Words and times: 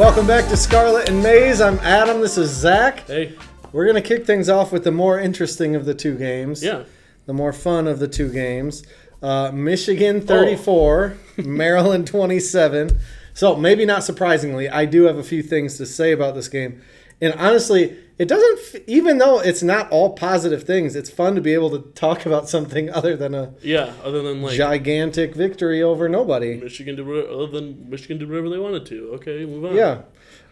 Welcome 0.00 0.26
back 0.26 0.48
to 0.48 0.56
Scarlet 0.56 1.10
and 1.10 1.22
Maize. 1.22 1.60
I'm 1.60 1.78
Adam. 1.80 2.22
This 2.22 2.38
is 2.38 2.48
Zach. 2.48 3.06
Hey, 3.06 3.36
We're 3.70 3.84
going 3.84 4.02
to 4.02 4.08
kick 4.08 4.24
things 4.24 4.48
off 4.48 4.72
with 4.72 4.82
the 4.84 4.90
more 4.90 5.20
interesting 5.20 5.76
of 5.76 5.84
the 5.84 5.92
two 5.92 6.16
games. 6.16 6.64
yeah. 6.64 6.84
The 7.26 7.34
more 7.34 7.52
fun 7.52 7.86
of 7.86 7.98
the 7.98 8.08
two 8.08 8.32
games. 8.32 8.82
Uh, 9.22 9.50
Michigan 9.52 10.22
34, 10.22 11.18
Maryland 11.36 12.06
27. 12.06 12.98
So, 13.34 13.56
maybe 13.56 13.84
not 13.84 14.02
surprisingly, 14.02 14.70
I 14.70 14.86
do 14.86 15.02
have 15.02 15.18
a 15.18 15.22
few 15.22 15.42
things 15.42 15.76
to 15.76 15.84
say 15.84 16.12
about 16.12 16.34
this 16.34 16.48
game. 16.48 16.80
And 17.20 17.34
honestly, 17.34 17.98
it 18.20 18.28
doesn't, 18.28 18.58
f- 18.74 18.82
even 18.86 19.16
though 19.18 19.40
it's 19.40 19.62
not 19.62 19.90
all 19.90 20.10
positive 20.12 20.62
things, 20.64 20.94
it's 20.94 21.08
fun 21.08 21.34
to 21.34 21.40
be 21.40 21.54
able 21.54 21.70
to 21.70 21.90
talk 21.92 22.26
about 22.26 22.48
something 22.48 22.90
other 22.98 23.16
than 23.16 23.34
a 23.34 23.54
Yeah, 23.62 23.92
other 24.04 24.20
than 24.22 24.42
like 24.42 24.56
gigantic 24.56 25.34
victory 25.34 25.82
over 25.82 26.08
nobody. 26.08 26.56
Michigan 26.58 26.96
did 26.96 27.08
other 27.08 27.46
than 27.46 27.88
Michigan 27.88 28.18
did 28.18 28.28
whatever 28.28 28.50
they 28.50 28.58
wanted 28.58 28.84
to. 28.86 29.12
Okay, 29.14 29.44
move 29.46 29.64
on. 29.64 29.74
Yeah. 29.74 30.02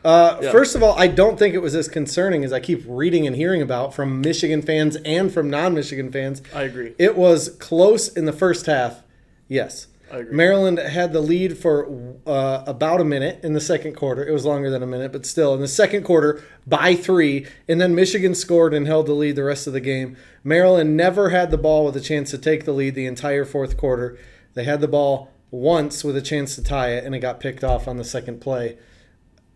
Uh, 0.04 0.38
Yeah. 0.40 0.50
First 0.52 0.74
of 0.76 0.82
all, 0.82 0.98
I 0.98 1.08
don't 1.08 1.38
think 1.38 1.54
it 1.54 1.58
was 1.58 1.74
as 1.74 1.88
concerning 1.88 2.42
as 2.44 2.52
I 2.52 2.60
keep 2.60 2.82
reading 2.86 3.26
and 3.26 3.36
hearing 3.36 3.60
about 3.60 3.92
from 3.94 4.20
Michigan 4.22 4.62
fans 4.62 4.96
and 5.04 5.30
from 5.32 5.50
non 5.50 5.74
Michigan 5.74 6.10
fans. 6.10 6.40
I 6.54 6.62
agree. 6.62 6.94
It 6.98 7.16
was 7.16 7.50
close 7.58 8.08
in 8.08 8.24
the 8.24 8.32
first 8.32 8.66
half. 8.66 9.02
Yes. 9.48 9.88
Maryland 10.30 10.78
had 10.78 11.12
the 11.12 11.20
lead 11.20 11.58
for 11.58 12.16
uh, 12.26 12.62
about 12.66 13.00
a 13.00 13.04
minute 13.04 13.40
in 13.42 13.52
the 13.52 13.60
second 13.60 13.94
quarter. 13.94 14.26
It 14.26 14.32
was 14.32 14.44
longer 14.44 14.70
than 14.70 14.82
a 14.82 14.86
minute, 14.86 15.12
but 15.12 15.26
still 15.26 15.54
in 15.54 15.60
the 15.60 15.68
second 15.68 16.04
quarter 16.04 16.42
by 16.66 16.94
three. 16.94 17.46
And 17.68 17.80
then 17.80 17.94
Michigan 17.94 18.34
scored 18.34 18.74
and 18.74 18.86
held 18.86 19.06
the 19.06 19.12
lead 19.12 19.36
the 19.36 19.44
rest 19.44 19.66
of 19.66 19.72
the 19.72 19.80
game. 19.80 20.16
Maryland 20.42 20.96
never 20.96 21.30
had 21.30 21.50
the 21.50 21.58
ball 21.58 21.84
with 21.84 21.96
a 21.96 22.00
chance 22.00 22.30
to 22.30 22.38
take 22.38 22.64
the 22.64 22.72
lead 22.72 22.94
the 22.94 23.06
entire 23.06 23.44
fourth 23.44 23.76
quarter. 23.76 24.18
They 24.54 24.64
had 24.64 24.80
the 24.80 24.88
ball 24.88 25.30
once 25.50 26.04
with 26.04 26.16
a 26.16 26.22
chance 26.22 26.54
to 26.54 26.62
tie 26.62 26.90
it, 26.90 27.04
and 27.04 27.14
it 27.14 27.20
got 27.20 27.40
picked 27.40 27.64
off 27.64 27.88
on 27.88 27.96
the 27.96 28.04
second 28.04 28.40
play. 28.40 28.78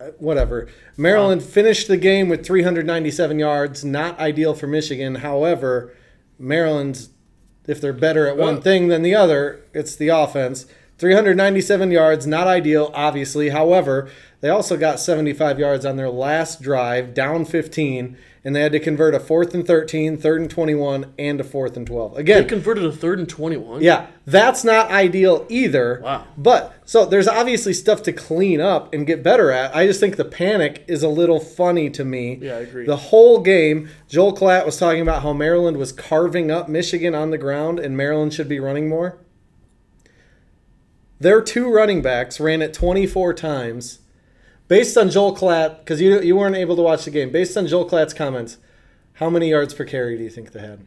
Uh, 0.01 0.07
Whatever. 0.19 0.69
Maryland 0.97 1.43
finished 1.43 1.89
the 1.89 1.97
game 1.97 2.29
with 2.29 2.45
397 2.45 3.39
yards. 3.39 3.85
Not 3.85 4.19
ideal 4.19 4.55
for 4.55 4.67
Michigan. 4.67 5.17
However, 5.17 5.95
Maryland's 6.39 7.11
if 7.67 7.81
they're 7.81 7.93
better 7.93 8.27
at 8.27 8.37
one 8.37 8.57
uh, 8.57 8.61
thing 8.61 8.89
than 8.89 9.03
the 9.03 9.15
other, 9.15 9.61
it's 9.73 9.97
the 9.97 10.09
offense. 10.09 10.67
397 10.99 11.91
yards, 11.91 12.27
not 12.27 12.47
ideal, 12.47 12.91
obviously. 12.95 13.49
However, 13.49 14.09
they 14.41 14.49
also 14.49 14.77
got 14.77 15.01
75 15.01 15.59
yards 15.59 15.85
on 15.85 15.97
their 15.97 16.11
last 16.11 16.63
drive, 16.63 17.15
down 17.15 17.45
15, 17.45 18.17
and 18.45 18.57
they 18.57 18.61
had 18.61 18.73
to 18.73 18.81
convert 18.81 19.15
a 19.15 19.21
fourth 19.21 19.55
and 19.55 19.65
13, 19.65 20.17
third 20.17 20.41
and 20.41 20.51
21, 20.51 21.13
and 21.19 21.41
a 21.41 21.45
fourth 21.45 21.77
and 21.77 21.87
12. 21.87 22.17
Again, 22.17 22.43
They 22.43 22.49
converted 22.49 22.85
a 22.85 22.91
third 22.91 23.21
and 23.21 23.29
twenty-one. 23.29 23.83
yeah, 23.83 24.09
that's 24.27 24.65
not 24.65 24.91
ideal 24.91 25.47
either. 25.49 26.01
Wow. 26.03 26.27
But 26.37 26.75
so 26.85 27.05
there's 27.07 27.29
obviously 27.29 27.73
stuff 27.73 28.03
to 28.03 28.13
clean 28.13 28.61
up 28.61 28.93
and 28.93 29.07
get 29.07 29.23
better 29.23 29.51
at. 29.53 29.75
I 29.77 29.87
just 29.87 30.01
think 30.01 30.17
the 30.17 30.25
panic 30.25 30.85
is 30.89 31.03
a 31.05 31.09
little 31.09 31.39
funny 31.39 31.89
to 31.91 32.05
me. 32.05 32.39
Yeah, 32.43 32.57
I 32.57 32.61
agree. 32.61 32.85
The 32.85 32.97
whole 32.97 33.41
game, 33.41 33.89
Joel 34.09 34.37
Klatt 34.37 34.67
was 34.67 34.77
talking 34.77 35.03
about 35.03 35.23
how 35.23 35.33
Maryland 35.33 35.77
was 35.77 35.93
carving 35.93 36.51
up 36.51 36.69
Michigan 36.69 37.15
on 37.15 37.31
the 37.31 37.39
ground 37.39 37.79
and 37.79 37.97
Maryland 37.97 38.35
should 38.35 38.49
be 38.49 38.59
running 38.59 38.89
more. 38.89 39.19
Their 41.21 41.41
two 41.41 41.73
running 41.73 42.03
backs 42.03 42.41
ran 42.41 42.63
it 42.63 42.75
24 42.75 43.35
times. 43.35 44.01
Based 44.73 44.97
on 44.97 45.11
Joel 45.11 45.37
Klatt, 45.37 45.81
because 45.81 46.01
you, 46.01 46.19
you 46.23 46.35
weren't 46.35 46.57
able 46.57 46.77
to 46.77 46.83
watch 46.83 47.05
the 47.05 47.11
game, 47.11 47.31
based 47.31 47.59
on 47.59 47.67
Joel 47.67 47.87
Klatt's 47.87 48.15
comments, 48.15 48.57
how 49.13 49.29
many 49.29 49.51
yards 49.51 49.75
per 49.75 49.85
carry 49.85 50.17
do 50.17 50.25
you 50.25 50.31
think 50.31 50.53
they 50.53 50.61
had? 50.61 50.87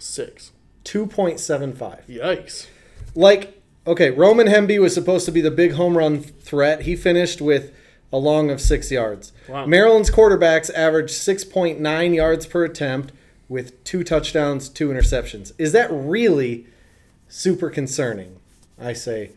Six. 0.00 0.50
2.75. 0.84 2.08
Yikes. 2.08 2.66
like 3.14 3.62
okay, 3.86 4.10
Roman 4.10 4.48
Hemby 4.48 4.80
was 4.80 4.94
supposed 4.94 5.26
to 5.26 5.30
be 5.30 5.40
the 5.40 5.52
big 5.52 5.74
home 5.74 5.96
run 5.96 6.18
threat. 6.18 6.82
He 6.82 6.96
finished 6.96 7.40
with 7.40 7.72
a 8.12 8.16
long 8.18 8.50
of 8.50 8.60
six 8.60 8.90
yards. 8.90 9.30
Wow. 9.48 9.64
Maryland's 9.66 10.10
quarterbacks 10.10 10.68
averaged 10.74 11.12
six 11.12 11.44
point 11.44 11.78
nine 11.78 12.14
yards 12.14 12.46
per 12.46 12.64
attempt 12.64 13.12
with 13.48 13.84
two 13.84 14.02
touchdowns, 14.02 14.68
two 14.68 14.88
interceptions. 14.88 15.52
Is 15.56 15.70
that 15.70 15.88
really 15.92 16.66
super 17.28 17.70
concerning? 17.70 18.40
I 18.76 18.92
say, 18.92 19.34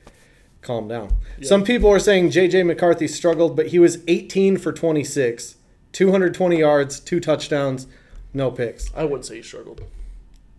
calm 0.62 0.88
down. 0.88 1.16
Some 1.42 1.64
people 1.64 1.90
are 1.90 2.00
saying 2.00 2.30
JJ 2.30 2.66
McCarthy 2.66 3.08
struggled, 3.08 3.56
but 3.56 3.68
he 3.68 3.80
was 3.80 4.00
18 4.08 4.58
for 4.58 4.72
26, 4.72 5.56
220 5.92 6.60
yards, 6.60 7.00
two 7.00 7.20
touchdowns, 7.20 7.88
no 8.34 8.52
picks. 8.52 8.94
I 8.96 9.04
wouldn't 9.04 9.26
say 9.26 9.38
he 9.38 9.42
struggled. 9.42 9.82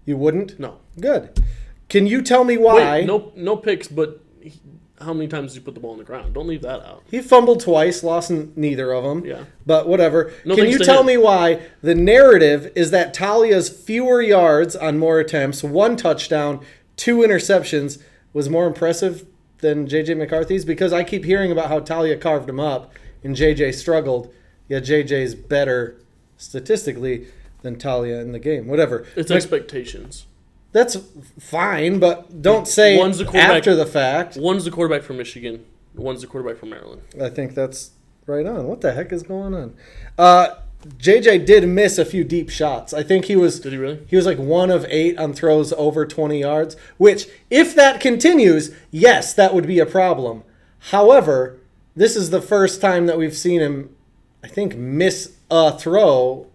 You 0.05 0.17
wouldn't? 0.17 0.59
No. 0.59 0.79
Good. 1.01 1.43
Can 1.89 2.07
you 2.07 2.23
tell 2.23 2.45
me 2.45 2.57
why? 2.57 3.01
Wait, 3.01 3.07
no, 3.07 3.33
no 3.37 3.57
picks. 3.57 3.87
But 3.87 4.21
he, 4.41 4.61
how 5.01 5.13
many 5.13 5.29
times 5.29 5.53
did 5.53 5.61
you 5.61 5.65
put 5.65 5.75
the 5.75 5.81
ball 5.81 5.93
on 5.93 5.99
the 5.99 6.05
ground? 6.05 6.35
Don't 6.35 6.47
leave 6.49 6.63
that 6.63 6.85
out. 6.85 7.03
He 7.11 7.21
fumbled 7.21 7.61
twice, 7.61 8.03
lost 8.03 8.31
neither 8.31 8.93
of 8.93 9.05
them. 9.05 9.25
Yeah. 9.25 9.45
But 9.65 9.87
whatever. 9.87 10.33
No 10.45 10.57
Can 10.57 10.67
you 10.67 10.79
tell 10.79 11.01
him. 11.01 11.07
me 11.07 11.17
why 11.17 11.61
the 11.83 11.95
narrative 11.95 12.73
is 12.75 12.91
that 12.91 13.15
Taulia's 13.15 13.69
fewer 13.69 14.21
yards 14.21 14.75
on 14.75 14.99
more 14.99 15.21
attempts, 15.21 15.63
one 15.63 15.97
touchdown, 15.97 16.65
two 16.97 17.19
interceptions 17.19 18.03
was 18.33 18.49
more 18.49 18.67
impressive 18.67 19.27
than 19.63 19.89
JJ 19.89 20.19
McCarthy's? 20.19 20.65
Because 20.67 20.93
I 20.93 21.03
keep 21.03 21.25
hearing 21.25 21.51
about 21.51 21.69
how 21.69 21.81
Taulia 21.81 22.21
carved 22.21 22.49
him 22.49 22.61
up 22.61 22.93
and 23.25 23.35
JJ 23.35 23.75
struggled, 23.75 24.33
yet 24.69 24.83
JJ's 24.85 25.35
better 25.35 25.97
statistically 26.37 27.27
than 27.63 27.77
Taulia 27.77 28.21
in 28.21 28.33
the 28.33 28.39
game. 28.39 28.67
Whatever. 28.69 29.07
It's 29.17 29.31
Mc- 29.31 29.37
expectations. 29.37 30.27
That's 30.73 30.97
fine, 31.39 31.99
but 31.99 32.41
don't 32.43 32.67
say 32.67 32.99
One's 32.99 33.19
the 33.19 33.25
quarterback- 33.25 33.59
after 33.59 33.75
the 33.75 33.87
fact. 33.87 34.37
One's 34.37 34.65
the 34.65 34.71
quarterback 34.71 35.03
for 35.03 35.13
Michigan. 35.13 35.65
One's 35.95 36.23
the 36.23 36.27
quarterback 36.27 36.59
for 36.59 36.67
Maryland. 36.67 37.03
I 37.21 37.29
think 37.29 37.55
that's 37.55 37.91
right 38.27 38.47
on. 38.47 38.67
What 38.67 38.81
the 38.81 38.93
heck 38.93 39.13
is 39.13 39.23
going 39.23 39.55
on? 39.55 39.75
Uh, 40.17 40.49
JJ 40.83 41.47
did 41.47 41.67
miss 41.69 41.99
a 41.99 42.05
few 42.05 42.25
deep 42.25 42.51
shots. 42.51 42.93
I 42.93 43.03
think 43.03 43.27
he 43.27 43.37
was 43.37 43.61
Did 43.61 43.73
he 43.73 43.79
really? 43.79 44.05
he 44.09 44.17
was 44.17 44.27
like 44.27 44.39
one 44.39 44.71
of 44.71 44.85
eight 44.89 45.19
on 45.19 45.33
throws 45.33 45.73
over 45.75 46.07
20 46.07 46.41
yards, 46.41 46.77
which, 46.97 47.29
if 47.51 47.75
that 47.75 48.01
continues, 48.01 48.75
yes, 48.91 49.33
that 49.35 49.55
would 49.55 49.67
be 49.67 49.79
a 49.79 49.87
problem. 49.87 50.43
However, 50.91 51.61
this 51.95 52.17
is 52.17 52.31
the 52.31 52.43
first 52.43 52.81
time 52.81 53.07
that 53.07 53.19
we've 53.19 53.37
seen 53.37 53.61
him, 53.61 53.95
I 54.43 54.49
think, 54.49 54.75
miss 54.77 55.37
a 55.51 55.77
throw 55.79 56.49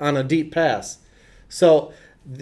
on 0.00 0.16
a 0.16 0.24
deep 0.24 0.52
pass. 0.52 0.98
So 1.48 1.92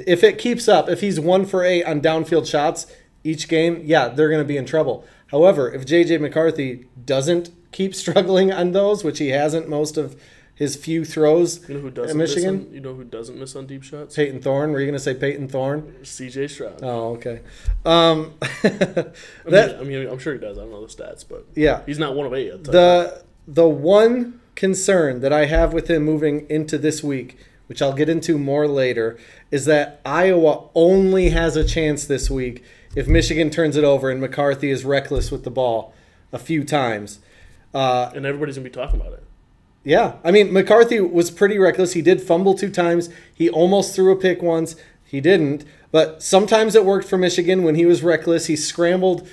if 0.06 0.22
it 0.22 0.38
keeps 0.38 0.68
up, 0.68 0.88
if 0.88 1.00
he's 1.00 1.20
one 1.20 1.44
for 1.44 1.64
eight 1.64 1.84
on 1.84 2.00
downfield 2.00 2.46
shots 2.46 2.86
each 3.24 3.48
game, 3.48 3.82
yeah, 3.84 4.08
they're 4.08 4.30
going 4.30 4.42
to 4.42 4.48
be 4.48 4.56
in 4.56 4.64
trouble. 4.66 5.04
However, 5.26 5.72
if 5.72 5.84
JJ 5.84 6.20
McCarthy 6.20 6.86
doesn't 7.04 7.50
keep 7.72 7.94
struggling 7.94 8.52
on 8.52 8.72
those, 8.72 9.04
which 9.04 9.18
he 9.18 9.28
hasn't 9.28 9.68
most 9.68 9.96
of 9.96 10.20
his 10.60 10.76
few 10.76 11.06
throws 11.06 11.66
You 11.66 11.76
know 11.76 11.80
who 11.80 11.90
doesn't 11.90 12.18
miss 12.18 12.36
Michigan, 12.36 12.66
on, 12.68 12.74
You 12.74 12.80
know 12.80 12.92
who 12.92 13.02
doesn't 13.02 13.38
miss 13.38 13.56
on 13.56 13.66
deep 13.66 13.82
shots? 13.82 14.14
Payton 14.14 14.42
Thorne. 14.42 14.72
Were 14.72 14.80
you 14.80 14.84
going 14.84 14.92
to 14.92 15.02
say 15.02 15.14
Payton 15.14 15.48
Thorne? 15.48 16.04
C.J. 16.04 16.48
Stroud. 16.48 16.80
Oh, 16.82 17.14
okay. 17.14 17.40
Um, 17.86 18.34
I, 18.42 18.68
that 18.68 19.06
mean, 19.46 19.80
I 19.80 19.84
mean, 19.84 20.06
I'm 20.06 20.18
sure 20.18 20.34
he 20.34 20.38
does. 20.38 20.58
I 20.58 20.60
don't 20.60 20.70
know 20.70 20.86
the 20.86 20.92
stats, 20.94 21.24
but 21.26 21.46
yeah. 21.54 21.80
he's 21.86 21.98
not 21.98 22.14
one 22.14 22.26
of 22.26 22.34
eight. 22.34 22.52
I'll 22.52 22.58
tell 22.58 22.66
you. 22.66 22.72
The 22.72 23.24
the 23.48 23.68
one 23.68 24.38
concern 24.54 25.22
that 25.22 25.32
I 25.32 25.46
have 25.46 25.72
with 25.72 25.88
him 25.88 26.02
moving 26.02 26.46
into 26.50 26.76
this 26.76 27.02
week, 27.02 27.38
which 27.66 27.80
I'll 27.80 27.94
get 27.94 28.10
into 28.10 28.36
more 28.36 28.68
later, 28.68 29.18
is 29.50 29.64
that 29.64 30.02
Iowa 30.04 30.68
only 30.74 31.30
has 31.30 31.56
a 31.56 31.64
chance 31.64 32.04
this 32.04 32.28
week 32.28 32.62
if 32.94 33.08
Michigan 33.08 33.48
turns 33.48 33.78
it 33.78 33.84
over 33.84 34.10
and 34.10 34.20
McCarthy 34.20 34.70
is 34.70 34.84
reckless 34.84 35.30
with 35.30 35.44
the 35.44 35.50
ball 35.50 35.94
a 36.34 36.38
few 36.38 36.64
times. 36.64 37.20
Uh, 37.72 38.12
and 38.14 38.26
everybody's 38.26 38.56
gonna 38.56 38.68
be 38.68 38.70
talking 38.70 39.00
about 39.00 39.14
it. 39.14 39.24
Yeah, 39.84 40.14
I 40.24 40.30
mean 40.30 40.52
McCarthy 40.52 41.00
was 41.00 41.30
pretty 41.30 41.58
reckless. 41.58 41.92
He 41.94 42.02
did 42.02 42.20
fumble 42.20 42.54
two 42.54 42.70
times. 42.70 43.08
He 43.34 43.48
almost 43.48 43.94
threw 43.94 44.12
a 44.12 44.16
pick 44.16 44.42
once. 44.42 44.76
He 45.04 45.20
didn't, 45.20 45.64
but 45.90 46.22
sometimes 46.22 46.74
it 46.74 46.84
worked 46.84 47.08
for 47.08 47.18
Michigan 47.18 47.62
when 47.64 47.74
he 47.74 47.84
was 47.86 48.02
reckless. 48.02 48.46
He 48.46 48.56
scrambled 48.56 49.26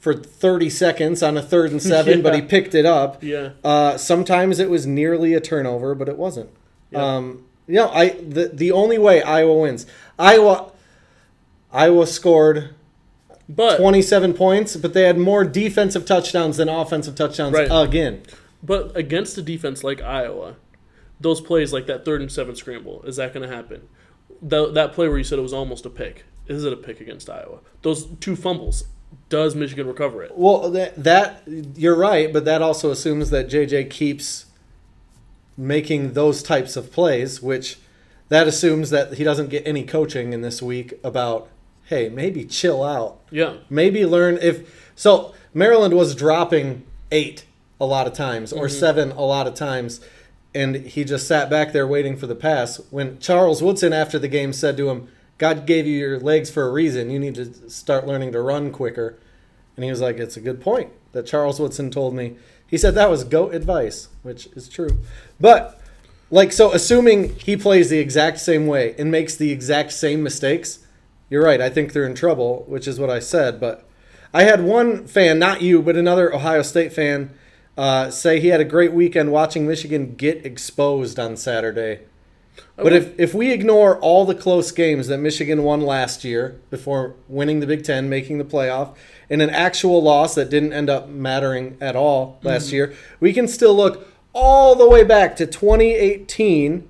for 0.00 0.14
30 0.14 0.68
seconds 0.68 1.22
on 1.22 1.36
a 1.36 1.42
third 1.42 1.70
and 1.70 1.80
seven, 1.94 2.22
but 2.22 2.34
he 2.34 2.42
picked 2.42 2.74
it 2.74 2.84
up. 2.84 3.22
Yeah. 3.22 3.50
Uh, 3.62 3.96
sometimes 3.96 4.58
it 4.58 4.68
was 4.68 4.84
nearly 4.86 5.32
a 5.34 5.40
turnover, 5.40 5.94
but 5.94 6.08
it 6.08 6.18
wasn't. 6.18 6.50
Yeah. 6.90 7.16
Um, 7.16 7.44
you 7.68 7.76
know, 7.76 7.88
I 7.90 8.08
the 8.08 8.50
the 8.52 8.72
only 8.72 8.98
way 8.98 9.22
Iowa 9.22 9.60
wins, 9.60 9.86
Iowa, 10.18 10.72
Iowa 11.72 12.06
scored 12.06 12.70
But 13.48 13.76
27 13.78 14.34
points, 14.34 14.76
but 14.76 14.92
they 14.94 15.02
had 15.02 15.18
more 15.18 15.44
defensive 15.44 16.04
touchdowns 16.04 16.56
than 16.56 16.68
offensive 16.68 17.14
touchdowns 17.14 17.54
Right. 17.54 17.68
again. 17.70 18.22
But 18.62 18.96
against 18.96 19.36
a 19.38 19.42
defense 19.42 19.82
like 19.82 20.00
Iowa, 20.00 20.56
those 21.20 21.40
plays 21.40 21.72
like 21.72 21.86
that 21.86 22.04
third 22.04 22.20
and 22.20 22.30
seven 22.30 22.54
scramble, 22.54 23.02
is 23.02 23.16
that 23.16 23.34
going 23.34 23.48
to 23.48 23.54
happen? 23.54 23.88
Tho- 24.40 24.70
that 24.70 24.92
play 24.92 25.08
where 25.08 25.18
you 25.18 25.24
said 25.24 25.38
it 25.38 25.42
was 25.42 25.52
almost 25.52 25.86
a 25.86 25.90
pick, 25.90 26.24
is 26.46 26.64
it 26.64 26.72
a 26.72 26.76
pick 26.76 27.00
against 27.00 27.28
Iowa? 27.28 27.58
Those 27.82 28.06
two 28.20 28.36
fumbles, 28.36 28.84
does 29.28 29.54
Michigan 29.54 29.86
recover 29.86 30.22
it? 30.22 30.32
Well, 30.36 30.70
that, 30.70 31.02
that 31.02 31.42
you're 31.46 31.96
right, 31.96 32.32
but 32.32 32.44
that 32.44 32.62
also 32.62 32.90
assumes 32.90 33.30
that 33.30 33.48
JJ 33.48 33.90
keeps 33.90 34.46
making 35.56 36.14
those 36.14 36.42
types 36.42 36.76
of 36.76 36.92
plays, 36.92 37.42
which 37.42 37.78
that 38.28 38.46
assumes 38.46 38.90
that 38.90 39.14
he 39.14 39.24
doesn't 39.24 39.50
get 39.50 39.66
any 39.66 39.84
coaching 39.84 40.32
in 40.32 40.40
this 40.40 40.62
week 40.62 40.94
about, 41.04 41.48
hey, 41.84 42.08
maybe 42.08 42.44
chill 42.44 42.82
out. 42.82 43.20
Yeah. 43.30 43.56
Maybe 43.68 44.06
learn 44.06 44.38
if 44.40 44.90
so 44.94 45.34
Maryland 45.52 45.94
was 45.94 46.14
dropping 46.14 46.84
8 47.10 47.44
a 47.82 47.84
lot 47.84 48.06
of 48.06 48.12
times 48.12 48.52
or 48.52 48.66
mm-hmm. 48.66 48.78
seven 48.78 49.10
a 49.10 49.22
lot 49.22 49.48
of 49.48 49.54
times. 49.54 50.00
And 50.54 50.76
he 50.76 51.02
just 51.02 51.26
sat 51.26 51.50
back 51.50 51.72
there 51.72 51.86
waiting 51.86 52.16
for 52.16 52.28
the 52.28 52.36
pass. 52.36 52.76
When 52.90 53.18
Charles 53.18 53.62
Woodson, 53.62 53.92
after 53.92 54.18
the 54.18 54.28
game, 54.28 54.52
said 54.52 54.76
to 54.76 54.88
him, 54.88 55.08
God 55.38 55.66
gave 55.66 55.86
you 55.86 55.98
your 55.98 56.20
legs 56.20 56.50
for 56.50 56.62
a 56.62 56.70
reason. 56.70 57.10
You 57.10 57.18
need 57.18 57.34
to 57.34 57.68
start 57.68 58.06
learning 58.06 58.32
to 58.32 58.40
run 58.40 58.70
quicker. 58.70 59.18
And 59.74 59.84
he 59.84 59.90
was 59.90 60.00
like, 60.00 60.18
It's 60.18 60.36
a 60.36 60.40
good 60.40 60.60
point 60.60 60.92
that 61.10 61.26
Charles 61.26 61.58
Woodson 61.58 61.90
told 61.90 62.14
me. 62.14 62.36
He 62.66 62.78
said 62.78 62.94
that 62.94 63.10
was 63.10 63.24
GOAT 63.24 63.54
advice, 63.54 64.08
which 64.22 64.46
is 64.54 64.68
true. 64.68 64.98
But, 65.40 65.80
like, 66.30 66.52
so 66.52 66.72
assuming 66.72 67.34
he 67.34 67.56
plays 67.56 67.90
the 67.90 67.98
exact 67.98 68.38
same 68.38 68.66
way 68.66 68.94
and 68.98 69.10
makes 69.10 69.36
the 69.36 69.50
exact 69.50 69.92
same 69.92 70.22
mistakes, 70.22 70.78
you're 71.28 71.44
right. 71.44 71.60
I 71.60 71.68
think 71.68 71.92
they're 71.92 72.06
in 72.06 72.14
trouble, 72.14 72.64
which 72.68 72.86
is 72.86 73.00
what 73.00 73.10
I 73.10 73.18
said. 73.18 73.58
But 73.58 73.86
I 74.32 74.44
had 74.44 74.62
one 74.62 75.06
fan, 75.06 75.38
not 75.38 75.60
you, 75.60 75.82
but 75.82 75.96
another 75.96 76.34
Ohio 76.34 76.62
State 76.62 76.92
fan, 76.92 77.30
uh, 77.76 78.10
say 78.10 78.40
he 78.40 78.48
had 78.48 78.60
a 78.60 78.64
great 78.64 78.92
weekend 78.92 79.32
watching 79.32 79.66
Michigan 79.66 80.14
get 80.14 80.44
exposed 80.44 81.18
on 81.18 81.36
Saturday. 81.36 82.00
But 82.76 82.92
if, 82.92 83.18
if 83.18 83.34
we 83.34 83.52
ignore 83.52 83.98
all 83.98 84.24
the 84.24 84.34
close 84.34 84.72
games 84.72 85.06
that 85.08 85.18
Michigan 85.18 85.62
won 85.62 85.80
last 85.80 86.24
year 86.24 86.60
before 86.70 87.14
winning 87.28 87.60
the 87.60 87.66
Big 87.66 87.84
Ten, 87.84 88.08
making 88.08 88.38
the 88.38 88.44
playoff, 88.44 88.94
and 89.30 89.40
an 89.40 89.50
actual 89.50 90.02
loss 90.02 90.34
that 90.34 90.50
didn't 90.50 90.72
end 90.72 90.90
up 90.90 91.08
mattering 91.08 91.76
at 91.80 91.96
all 91.96 92.38
last 92.42 92.72
year, 92.72 92.94
we 93.20 93.32
can 93.32 93.46
still 93.46 93.74
look 93.74 94.06
all 94.32 94.74
the 94.74 94.88
way 94.88 95.04
back 95.04 95.36
to 95.36 95.46
2018. 95.46 96.88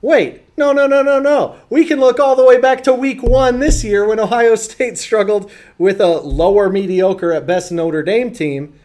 Wait, 0.00 0.42
no, 0.56 0.72
no, 0.72 0.86
no, 0.86 1.02
no, 1.02 1.18
no. 1.18 1.56
We 1.70 1.84
can 1.84 2.00
look 2.00 2.18
all 2.18 2.34
the 2.34 2.44
way 2.44 2.60
back 2.60 2.82
to 2.84 2.92
week 2.92 3.22
one 3.22 3.60
this 3.60 3.84
year 3.84 4.06
when 4.06 4.18
Ohio 4.18 4.54
State 4.56 4.98
struggled 4.98 5.50
with 5.76 6.00
a 6.00 6.06
lower 6.06 6.68
mediocre 6.68 7.32
at 7.32 7.46
best 7.46 7.70
Notre 7.70 8.02
Dame 8.02 8.32
team, 8.32 8.78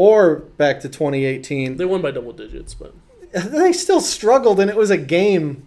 or 0.00 0.36
back 0.56 0.80
to 0.80 0.88
2018 0.88 1.76
They 1.76 1.84
won 1.84 2.00
by 2.00 2.10
double 2.10 2.32
digits, 2.32 2.72
but 2.72 2.94
they 3.34 3.70
still 3.72 4.00
struggled, 4.00 4.58
and 4.58 4.70
it 4.70 4.76
was 4.76 4.90
a 4.90 4.96
game 4.96 5.66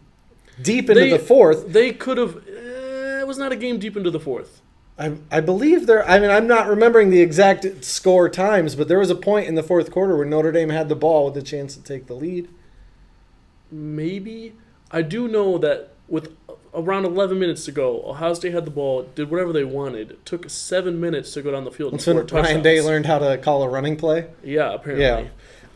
deep 0.59 0.89
into 0.89 1.01
They- 1.01 1.09
the 1.11 1.19
fourth. 1.19 1.71
they 1.71 1.91
could 1.91 2.17
have. 2.17 2.37
Eh, 2.47 3.19
it 3.21 3.27
was 3.27 3.37
not 3.37 3.51
a 3.51 3.55
game 3.55 3.77
deep 3.77 3.95
into 3.95 4.09
the 4.09 4.19
fourth. 4.19 4.61
I, 4.97 5.13
I 5.31 5.39
believe 5.39 5.85
there. 5.85 6.03
I 6.07 6.19
mean, 6.19 6.31
I'm 6.31 6.47
not 6.47 6.67
remembering 6.67 7.11
the 7.11 7.21
exact 7.21 7.85
score 7.85 8.27
times, 8.27 8.75
but 8.75 8.87
there 8.87 8.97
was 8.99 9.11
a 9.11 9.15
point 9.15 9.47
in 9.47 9.53
the 9.55 9.63
fourth 9.63 9.91
quarter 9.91 10.15
where 10.17 10.25
Notre 10.25 10.51
Dame 10.51 10.69
had 10.69 10.89
the 10.89 10.95
ball 10.95 11.25
with 11.25 11.37
a 11.37 11.41
chance 11.43 11.75
to 11.75 11.83
take 11.83 12.07
the 12.07 12.13
lead. 12.15 12.47
Maybe 13.71 14.53
I 14.91 15.01
do 15.03 15.27
know 15.27 15.57
that 15.59 15.89
with 16.07 16.31
around 16.75 17.05
11 17.05 17.39
minutes 17.39 17.65
to 17.65 17.71
go, 17.71 18.03
Ohio 18.05 18.33
State 18.33 18.53
had 18.53 18.65
the 18.65 18.71
ball, 18.71 19.03
did 19.15 19.29
whatever 19.29 19.53
they 19.53 19.63
wanted. 19.63 20.11
It 20.11 20.25
took 20.25 20.49
seven 20.49 20.99
minutes 20.99 21.33
to 21.33 21.41
go 21.41 21.51
down 21.51 21.63
the 21.63 21.71
field. 21.71 21.93
and 21.93 21.99
That's 21.99 22.07
when 22.07 22.17
Ryan 22.17 22.27
touchdowns. 22.27 22.63
Day 22.63 22.81
learned 22.81 23.05
how 23.05 23.19
to 23.19 23.37
call 23.37 23.63
a 23.63 23.69
running 23.69 23.95
play. 23.95 24.27
Yeah, 24.43 24.73
apparently. 24.73 25.05
Yeah. 25.05 25.27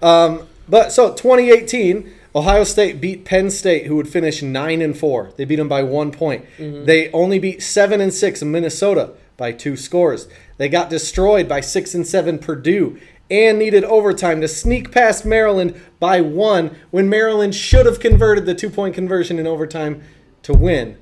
Um, 0.01 0.47
but 0.69 0.91
so 0.91 1.13
2018, 1.13 2.11
Ohio 2.35 2.63
State 2.63 2.99
beat 3.01 3.25
Penn 3.25 3.49
State, 3.49 3.85
who 3.88 3.95
would 3.95 4.07
finish 4.09 4.41
nine 4.41 4.81
and 4.81 4.97
four. 4.97 5.31
They 5.38 5.45
beat 5.45 5.55
them 5.55 5.69
by 5.69 5.83
one 5.83 6.11
point. 6.11 6.45
They 6.57 7.11
only 7.11 7.39
beat 7.39 7.61
seven 7.63 8.01
and 8.01 8.13
six 8.13 8.43
Minnesota 8.43 9.11
by 9.38 9.51
two 9.53 9.75
scores. 9.75 10.27
They 10.57 10.69
got 10.69 10.89
destroyed 10.89 11.47
by 11.47 11.61
six 11.61 11.95
and 11.95 12.05
seven 12.05 12.38
Purdue 12.39 13.00
and 13.29 13.59
needed 13.59 13.83
overtime 13.83 14.39
to 14.41 14.47
sneak 14.47 14.91
past 14.91 15.25
Maryland 15.25 15.79
by 16.00 16.21
one 16.21 16.75
when 16.91 17.09
Maryland 17.09 17.53
should 17.55 17.85
have 17.85 18.00
converted 18.00 18.45
the 18.45 18.55
two 18.55 18.69
point 18.69 18.95
conversion 18.95 19.38
in 19.39 19.45
overtime 19.47 20.01
to 20.44 20.54
win, 20.54 20.98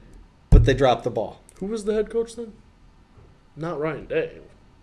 but 0.49 0.65
they 0.65 0.73
dropped 0.73 1.03
the 1.03 1.09
ball. 1.11 1.41
Who 1.59 1.67
was 1.67 1.85
the 1.85 1.93
head 1.93 2.09
coach 2.09 2.35
then? 2.35 2.53
Not 3.55 3.79
Ryan 3.79 4.05
Day. 4.07 4.31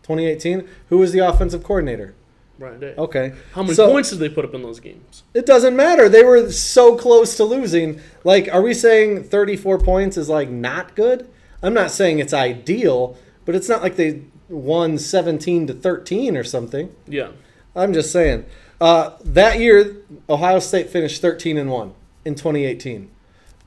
2018, 0.03 0.67
who 0.89 0.99
was 0.99 1.13
the 1.13 1.21
offensive 1.21 1.63
coordinator? 1.63 2.15
Ryan 2.59 2.81
Day. 2.81 2.95
Okay. 2.97 3.33
How 3.53 3.63
many 3.63 3.75
So- 3.75 3.91
points 3.91 4.11
did 4.11 4.19
they 4.19 4.29
put 4.29 4.45
up 4.45 4.55
in 4.55 4.63
those 4.63 4.81
games? 4.81 5.23
It 5.35 5.47
doesn't 5.47 5.75
matter. 5.77 6.09
They 6.09 6.23
were 6.25 6.51
so 6.51 6.97
close 6.97 7.37
to 7.37 7.45
losing. 7.45 8.01
Like, 8.25 8.49
are 8.53 8.63
we 8.63 8.75
saying 8.75 9.25
34 9.25 9.79
points 9.79 10.17
is 10.17 10.29
like 10.29 10.49
not 10.51 10.95
good? 10.95 11.29
I'm 11.63 11.75
not 11.75 11.91
saying 11.91 12.19
it's 12.19 12.35
ideal, 12.35 13.17
but 13.45 13.55
it's 13.55 13.69
not 13.69 13.83
like 13.83 13.97
they 13.97 14.23
won 14.49 14.99
17 14.99 15.67
to 15.69 15.75
13 15.75 16.37
or 16.37 16.45
something. 16.45 16.95
Yeah. 17.07 17.29
I'm 17.75 17.93
just 17.93 18.11
saying. 18.13 18.45
Uh, 18.81 19.11
that 19.25 19.61
year, 19.61 19.97
Ohio 20.29 20.59
State 20.59 20.91
finished 20.91 21.23
13 21.23 21.57
and 21.57 21.71
1 21.71 21.95
in 22.25 22.35
2018. 22.35 23.09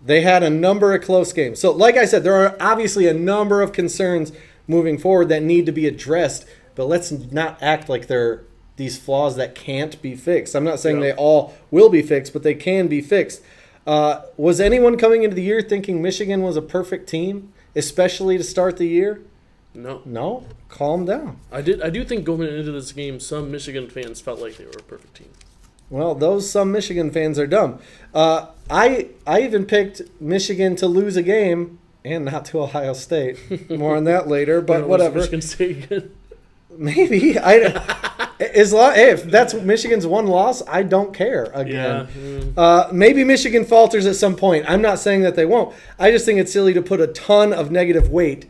They 0.05 0.21
had 0.21 0.43
a 0.43 0.49
number 0.51 0.93
of 0.93 1.01
close 1.01 1.33
games. 1.33 1.59
So, 1.59 1.71
like 1.71 1.97
I 1.97 2.05
said, 2.05 2.23
there 2.23 2.35
are 2.35 2.55
obviously 2.59 3.07
a 3.07 3.13
number 3.13 3.61
of 3.61 3.73
concerns 3.73 4.31
moving 4.67 4.97
forward 4.99 5.29
that 5.29 5.41
need 5.41 5.65
to 5.65 5.71
be 5.71 5.87
addressed, 5.87 6.45
but 6.75 6.85
let's 6.85 7.11
not 7.11 7.57
act 7.61 7.89
like 7.89 8.07
they're 8.07 8.43
these 8.77 8.97
flaws 8.99 9.37
that 9.37 9.55
can't 9.55 10.01
be 10.01 10.15
fixed. 10.15 10.53
I'm 10.53 10.65
not 10.65 10.79
saying 10.79 10.97
Yeah. 10.97 11.03
they 11.03 11.13
all 11.13 11.53
will 11.71 11.87
be 11.89 12.01
fixed, 12.01 12.33
but 12.33 12.43
they 12.43 12.53
can 12.53 12.87
be 12.87 12.99
fixed. 13.01 13.41
Uh, 13.87 14.21
was 14.35 14.59
anyone 14.59 14.97
coming 14.97 15.23
into 15.23 15.35
the 15.35 15.41
year 15.43 15.61
thinking 15.61 16.01
Michigan 16.01 16.41
was 16.41 16.57
a 16.57 16.61
perfect 16.61 17.07
team, 17.07 17.53
especially 17.75 18.37
to 18.37 18.43
start 18.43 18.75
the 18.77 18.87
year? 18.87 19.21
No. 19.73 20.01
No, 20.05 20.43
calm 20.69 21.05
down. 21.05 21.37
I 21.51 21.61
did. 21.61 21.81
I 21.81 21.89
do 21.89 22.03
think 22.03 22.25
going 22.25 22.41
into 22.41 22.71
this 22.71 22.91
game, 22.91 23.19
some 23.19 23.49
Michigan 23.49 23.89
fans 23.89 24.19
felt 24.21 24.39
like 24.41 24.57
they 24.57 24.65
were 24.65 24.71
a 24.79 24.83
perfect 24.83 25.15
team. 25.15 25.29
Well, 25.89 26.15
those 26.15 26.49
some 26.49 26.71
Michigan 26.71 27.11
fans 27.11 27.37
are 27.39 27.47
dumb. 27.47 27.79
Uh, 28.13 28.47
I 28.69 29.09
I 29.27 29.41
even 29.41 29.65
picked 29.65 30.01
Michigan 30.19 30.75
to 30.77 30.87
lose 30.87 31.15
a 31.15 31.23
game 31.23 31.79
and 32.03 32.25
not 32.25 32.45
to 32.45 32.61
Ohio 32.61 32.93
State. 32.93 33.69
More 33.69 33.95
on 33.95 34.03
that 34.05 34.27
later, 34.27 34.61
but 34.61 34.87
whatever. 34.87 35.19
Michigan 35.19 35.41
State 35.41 35.83
again. 35.85 36.11
Maybe 36.77 37.37
I. 37.39 38.21
As 38.37 38.73
long, 38.73 38.93
hey, 38.95 39.11
if 39.11 39.23
that's 39.23 39.53
Michigan's 39.53 40.05
one 40.05 40.27
loss, 40.27 40.61
I 40.67 40.83
don't 40.83 41.13
care. 41.13 41.49
Yeah. 41.53 41.59
Again, 41.61 42.07
mm. 42.07 42.53
uh, 42.57 42.89
maybe 42.91 43.23
Michigan 43.23 43.63
falters 43.63 44.05
at 44.05 44.17
some 44.17 44.35
point. 44.35 44.65
I'm 44.67 44.81
not 44.81 44.99
saying 44.99 45.21
that 45.21 45.35
they 45.35 45.45
won't. 45.45 45.73
I 45.97 46.11
just 46.11 46.25
think 46.25 46.39
it's 46.39 46.51
silly 46.51 46.73
to 46.73 46.81
put 46.81 46.99
a 46.99 47.07
ton 47.07 47.53
of 47.53 47.71
negative 47.71 48.09
weight 48.09 48.45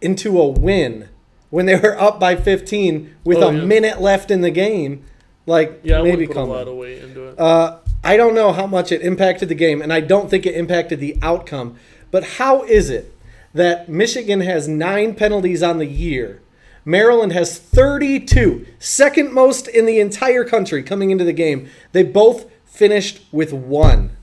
into 0.00 0.40
a 0.40 0.48
win 0.48 1.10
when 1.50 1.66
they 1.66 1.76
were 1.76 2.00
up 2.00 2.18
by 2.18 2.34
15 2.34 3.14
with 3.22 3.38
Oh, 3.38 3.48
a 3.50 3.52
yeah. 3.52 3.64
minute 3.64 4.00
left 4.00 4.30
in 4.30 4.40
the 4.40 4.50
game. 4.50 5.04
Like 5.50 5.80
Yeah, 5.82 6.02
maybe 6.02 6.28
put 6.28 6.36
a 6.36 6.38
come 6.38 6.48
lot 6.48 6.68
of 6.68 6.76
weight 6.76 7.02
into 7.02 7.26
it. 7.26 7.38
Uh, 7.38 7.78
I 8.04 8.16
don't 8.16 8.36
know 8.36 8.52
how 8.52 8.68
much 8.68 8.92
it 8.92 9.02
impacted 9.02 9.48
the 9.48 9.56
game, 9.56 9.82
and 9.82 9.92
I 9.92 9.98
don't 10.00 10.30
think 10.30 10.46
it 10.46 10.54
impacted 10.54 11.00
the 11.00 11.18
outcome. 11.20 11.76
But 12.12 12.24
how 12.38 12.62
is 12.62 12.88
it 12.88 13.12
that 13.52 13.88
Michigan 13.88 14.42
has 14.42 14.68
nine 14.68 15.14
penalties 15.16 15.60
on 15.60 15.78
the 15.78 15.86
year? 15.86 16.40
Maryland 16.84 17.32
has 17.32 17.58
32, 17.58 18.64
second 18.78 19.32
most 19.32 19.66
in 19.66 19.86
the 19.86 19.98
entire 19.98 20.44
country 20.44 20.84
coming 20.84 21.10
into 21.10 21.24
the 21.24 21.32
game. 21.32 21.68
They 21.90 22.04
both 22.04 22.46
finished 22.64 23.20
with 23.32 23.52
one. 23.52 24.16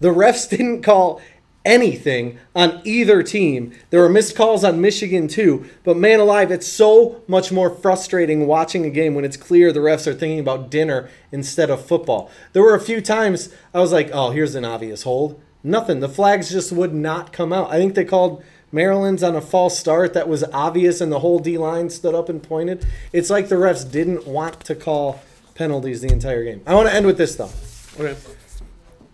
The 0.00 0.08
refs 0.08 0.48
didn't 0.56 0.82
call 0.82 1.22
anything 1.66 2.38
on 2.54 2.80
either 2.84 3.22
team. 3.22 3.74
There 3.90 4.00
were 4.00 4.08
missed 4.08 4.36
calls 4.36 4.64
on 4.64 4.80
Michigan 4.80 5.28
too, 5.28 5.68
but 5.84 5.96
man 5.96 6.20
alive, 6.20 6.50
it's 6.50 6.66
so 6.66 7.22
much 7.26 7.52
more 7.52 7.68
frustrating 7.68 8.46
watching 8.46 8.86
a 8.86 8.90
game 8.90 9.14
when 9.14 9.24
it's 9.24 9.36
clear 9.36 9.72
the 9.72 9.80
refs 9.80 10.06
are 10.06 10.14
thinking 10.14 10.38
about 10.38 10.70
dinner 10.70 11.10
instead 11.32 11.68
of 11.68 11.84
football. 11.84 12.30
There 12.54 12.62
were 12.62 12.74
a 12.74 12.80
few 12.80 13.00
times 13.02 13.52
I 13.74 13.80
was 13.80 13.92
like, 13.92 14.10
oh, 14.12 14.30
here's 14.30 14.54
an 14.54 14.64
obvious 14.64 15.02
hold. 15.02 15.42
Nothing. 15.62 16.00
The 16.00 16.08
flags 16.08 16.50
just 16.50 16.70
would 16.72 16.94
not 16.94 17.32
come 17.32 17.52
out. 17.52 17.70
I 17.70 17.76
think 17.76 17.96
they 17.96 18.04
called 18.04 18.42
Maryland's 18.70 19.24
on 19.24 19.34
a 19.34 19.40
false 19.40 19.78
start 19.78 20.14
that 20.14 20.28
was 20.28 20.44
obvious 20.52 21.00
and 21.00 21.10
the 21.10 21.18
whole 21.18 21.40
D 21.40 21.58
line 21.58 21.90
stood 21.90 22.14
up 22.14 22.28
and 22.28 22.42
pointed. 22.42 22.86
It's 23.12 23.30
like 23.30 23.48
the 23.48 23.56
refs 23.56 23.90
didn't 23.90 24.26
want 24.26 24.60
to 24.60 24.76
call 24.76 25.20
penalties 25.56 26.00
the 26.02 26.12
entire 26.12 26.44
game. 26.44 26.62
I 26.66 26.74
want 26.74 26.88
to 26.88 26.94
end 26.94 27.06
with 27.06 27.18
this 27.18 27.34
though. 27.34 27.50
Okay. 27.98 28.16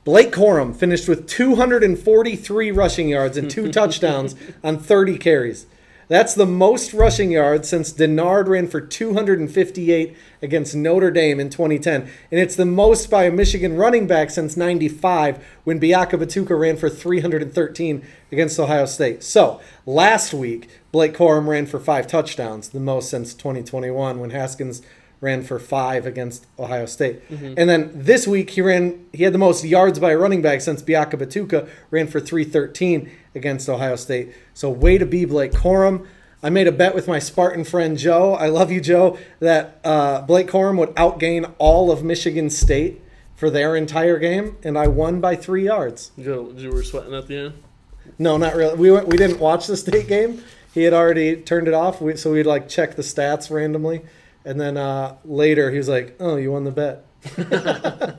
Blake 0.04 0.32
Corum 0.32 0.74
finished 0.74 1.08
with 1.08 1.28
243 1.28 2.72
rushing 2.72 3.08
yards 3.08 3.36
and 3.36 3.48
two 3.48 3.70
touchdowns 3.72 4.34
on 4.64 4.78
30 4.78 5.16
carries. 5.18 5.66
That's 6.08 6.34
the 6.34 6.44
most 6.44 6.92
rushing 6.92 7.30
yards 7.30 7.68
since 7.68 7.92
Denard 7.92 8.48
ran 8.48 8.66
for 8.66 8.80
258 8.80 10.16
against 10.42 10.74
Notre 10.74 11.10
Dame 11.10 11.38
in 11.38 11.48
2010. 11.48 12.02
And 12.02 12.40
it's 12.40 12.56
the 12.56 12.66
most 12.66 13.08
by 13.08 13.24
a 13.24 13.30
Michigan 13.30 13.76
running 13.76 14.06
back 14.08 14.30
since 14.30 14.56
95 14.56 15.42
when 15.64 15.80
Biakabutuka 15.80 16.58
ran 16.58 16.76
for 16.76 16.90
313 16.90 18.04
against 18.32 18.58
Ohio 18.58 18.86
State. 18.86 19.22
So 19.22 19.60
last 19.86 20.34
week, 20.34 20.68
Blake 20.90 21.14
Corum 21.14 21.46
ran 21.46 21.64
for 21.64 21.78
five 21.78 22.08
touchdowns, 22.08 22.70
the 22.70 22.80
most 22.80 23.08
since 23.08 23.32
2021 23.32 24.18
when 24.18 24.30
Haskins 24.30 24.82
ran 25.22 25.42
for 25.44 25.58
five 25.58 26.04
against 26.04 26.44
Ohio 26.58 26.84
State. 26.84 27.22
And 27.56 27.70
then 27.70 27.90
this 27.94 28.26
week 28.26 28.50
he 28.50 28.60
ran 28.60 29.06
he 29.12 29.22
had 29.22 29.32
the 29.32 29.38
most 29.38 29.64
yards 29.64 29.98
by 29.98 30.10
a 30.10 30.18
running 30.18 30.42
back 30.42 30.60
since 30.60 30.82
Biakabutuka 30.82 31.68
ran 31.90 32.08
for 32.08 32.20
313 32.20 33.10
against 33.34 33.68
Ohio 33.68 33.96
State. 33.96 34.34
So 34.52 34.68
way 34.68 34.98
to 34.98 35.06
be 35.06 35.24
Blake 35.24 35.52
Corum. 35.52 36.06
I 36.42 36.50
made 36.50 36.66
a 36.66 36.72
bet 36.72 36.92
with 36.92 37.06
my 37.06 37.20
Spartan 37.20 37.62
friend 37.62 37.96
Joe. 37.96 38.34
I 38.34 38.48
love 38.48 38.72
you, 38.72 38.80
Joe, 38.80 39.16
that 39.38 39.78
uh, 39.84 40.22
Blake 40.22 40.48
Corum 40.48 40.76
would 40.78 40.90
outgain 40.96 41.54
all 41.58 41.92
of 41.92 42.02
Michigan 42.02 42.50
State 42.50 43.00
for 43.36 43.48
their 43.48 43.76
entire 43.76 44.18
game, 44.18 44.56
and 44.64 44.76
I 44.76 44.88
won 44.88 45.20
by 45.20 45.36
three 45.36 45.66
yards. 45.66 46.10
You, 46.16 46.52
you 46.56 46.72
were 46.72 46.82
sweating 46.82 47.14
at 47.14 47.28
the 47.28 47.36
end. 47.36 47.54
No, 48.18 48.36
not 48.38 48.56
really. 48.56 48.74
We 48.74 48.90
went, 48.90 49.06
we 49.06 49.16
didn't 49.16 49.38
watch 49.38 49.68
the 49.68 49.76
state 49.76 50.08
game. 50.08 50.42
He 50.74 50.82
had 50.82 50.92
already 50.92 51.36
turned 51.36 51.68
it 51.68 51.74
off, 51.74 52.00
we, 52.00 52.16
so 52.16 52.32
we'd 52.32 52.44
like 52.44 52.68
check 52.68 52.96
the 52.96 53.02
stats 53.02 53.48
randomly 53.48 54.02
And 54.44 54.60
then 54.60 54.76
uh, 54.76 55.16
later 55.24 55.70
he 55.70 55.78
was 55.78 55.88
like, 55.88 56.16
"Oh, 56.20 56.36
you 56.36 56.52
won 56.52 56.64
the 56.64 56.70
bet." 56.72 57.04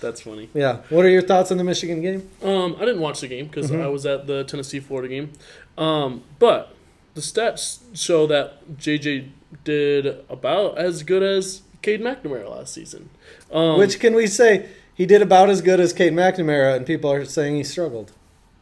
That's 0.00 0.20
funny. 0.20 0.48
Yeah. 0.52 0.78
What 0.90 1.04
are 1.04 1.08
your 1.08 1.22
thoughts 1.22 1.52
on 1.52 1.58
the 1.58 1.64
Michigan 1.64 2.02
game? 2.02 2.28
Um, 2.42 2.74
I 2.76 2.84
didn't 2.84 3.00
watch 3.00 3.20
the 3.20 3.28
game 3.28 3.46
because 3.46 3.70
Mhm. 3.70 3.82
I 3.82 3.86
was 3.88 4.04
at 4.04 4.26
the 4.26 4.42
Tennessee 4.44 4.80
Florida 4.80 5.08
game. 5.08 5.30
Um, 5.78 6.24
but 6.40 6.74
the 7.14 7.20
stats 7.20 7.78
show 7.94 8.26
that 8.26 8.76
JJ 8.76 9.28
did 9.64 10.06
about 10.28 10.76
as 10.78 11.02
good 11.04 11.22
as 11.22 11.62
Cade 11.82 12.00
McNamara 12.00 12.50
last 12.50 12.74
season. 12.74 13.10
Um, 13.52 13.78
Which 13.78 14.00
can 14.00 14.14
we 14.14 14.26
say 14.26 14.68
he 14.94 15.06
did 15.06 15.22
about 15.22 15.50
as 15.50 15.62
good 15.62 15.78
as 15.78 15.92
Cade 15.92 16.12
McNamara, 16.12 16.76
and 16.76 16.84
people 16.84 17.12
are 17.12 17.24
saying 17.24 17.54
he 17.56 17.62
struggled. 17.64 18.12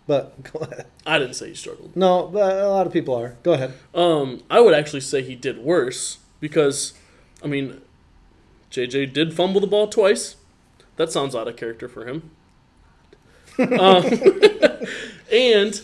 But 0.06 0.42
go 0.52 0.58
ahead. 0.60 0.86
I 1.06 1.18
didn't 1.18 1.34
say 1.34 1.48
he 1.48 1.54
struggled. 1.54 1.96
No, 1.96 2.26
but 2.30 2.54
a 2.58 2.68
lot 2.68 2.86
of 2.86 2.92
people 2.92 3.14
are. 3.14 3.36
Go 3.42 3.54
ahead. 3.54 3.72
Um, 3.94 4.42
I 4.50 4.60
would 4.60 4.74
actually 4.74 5.00
say 5.00 5.22
he 5.22 5.36
did 5.36 5.58
worse 5.58 6.18
because, 6.38 6.92
I 7.42 7.46
mean, 7.46 7.80
JJ 8.70 9.12
did 9.12 9.34
fumble 9.34 9.60
the 9.60 9.66
ball 9.66 9.88
twice. 9.88 10.36
That 10.96 11.10
sounds 11.10 11.34
out 11.34 11.48
of 11.48 11.56
character 11.56 11.88
for 11.88 12.06
him. 12.06 12.30
um, 13.58 14.04
and 15.32 15.80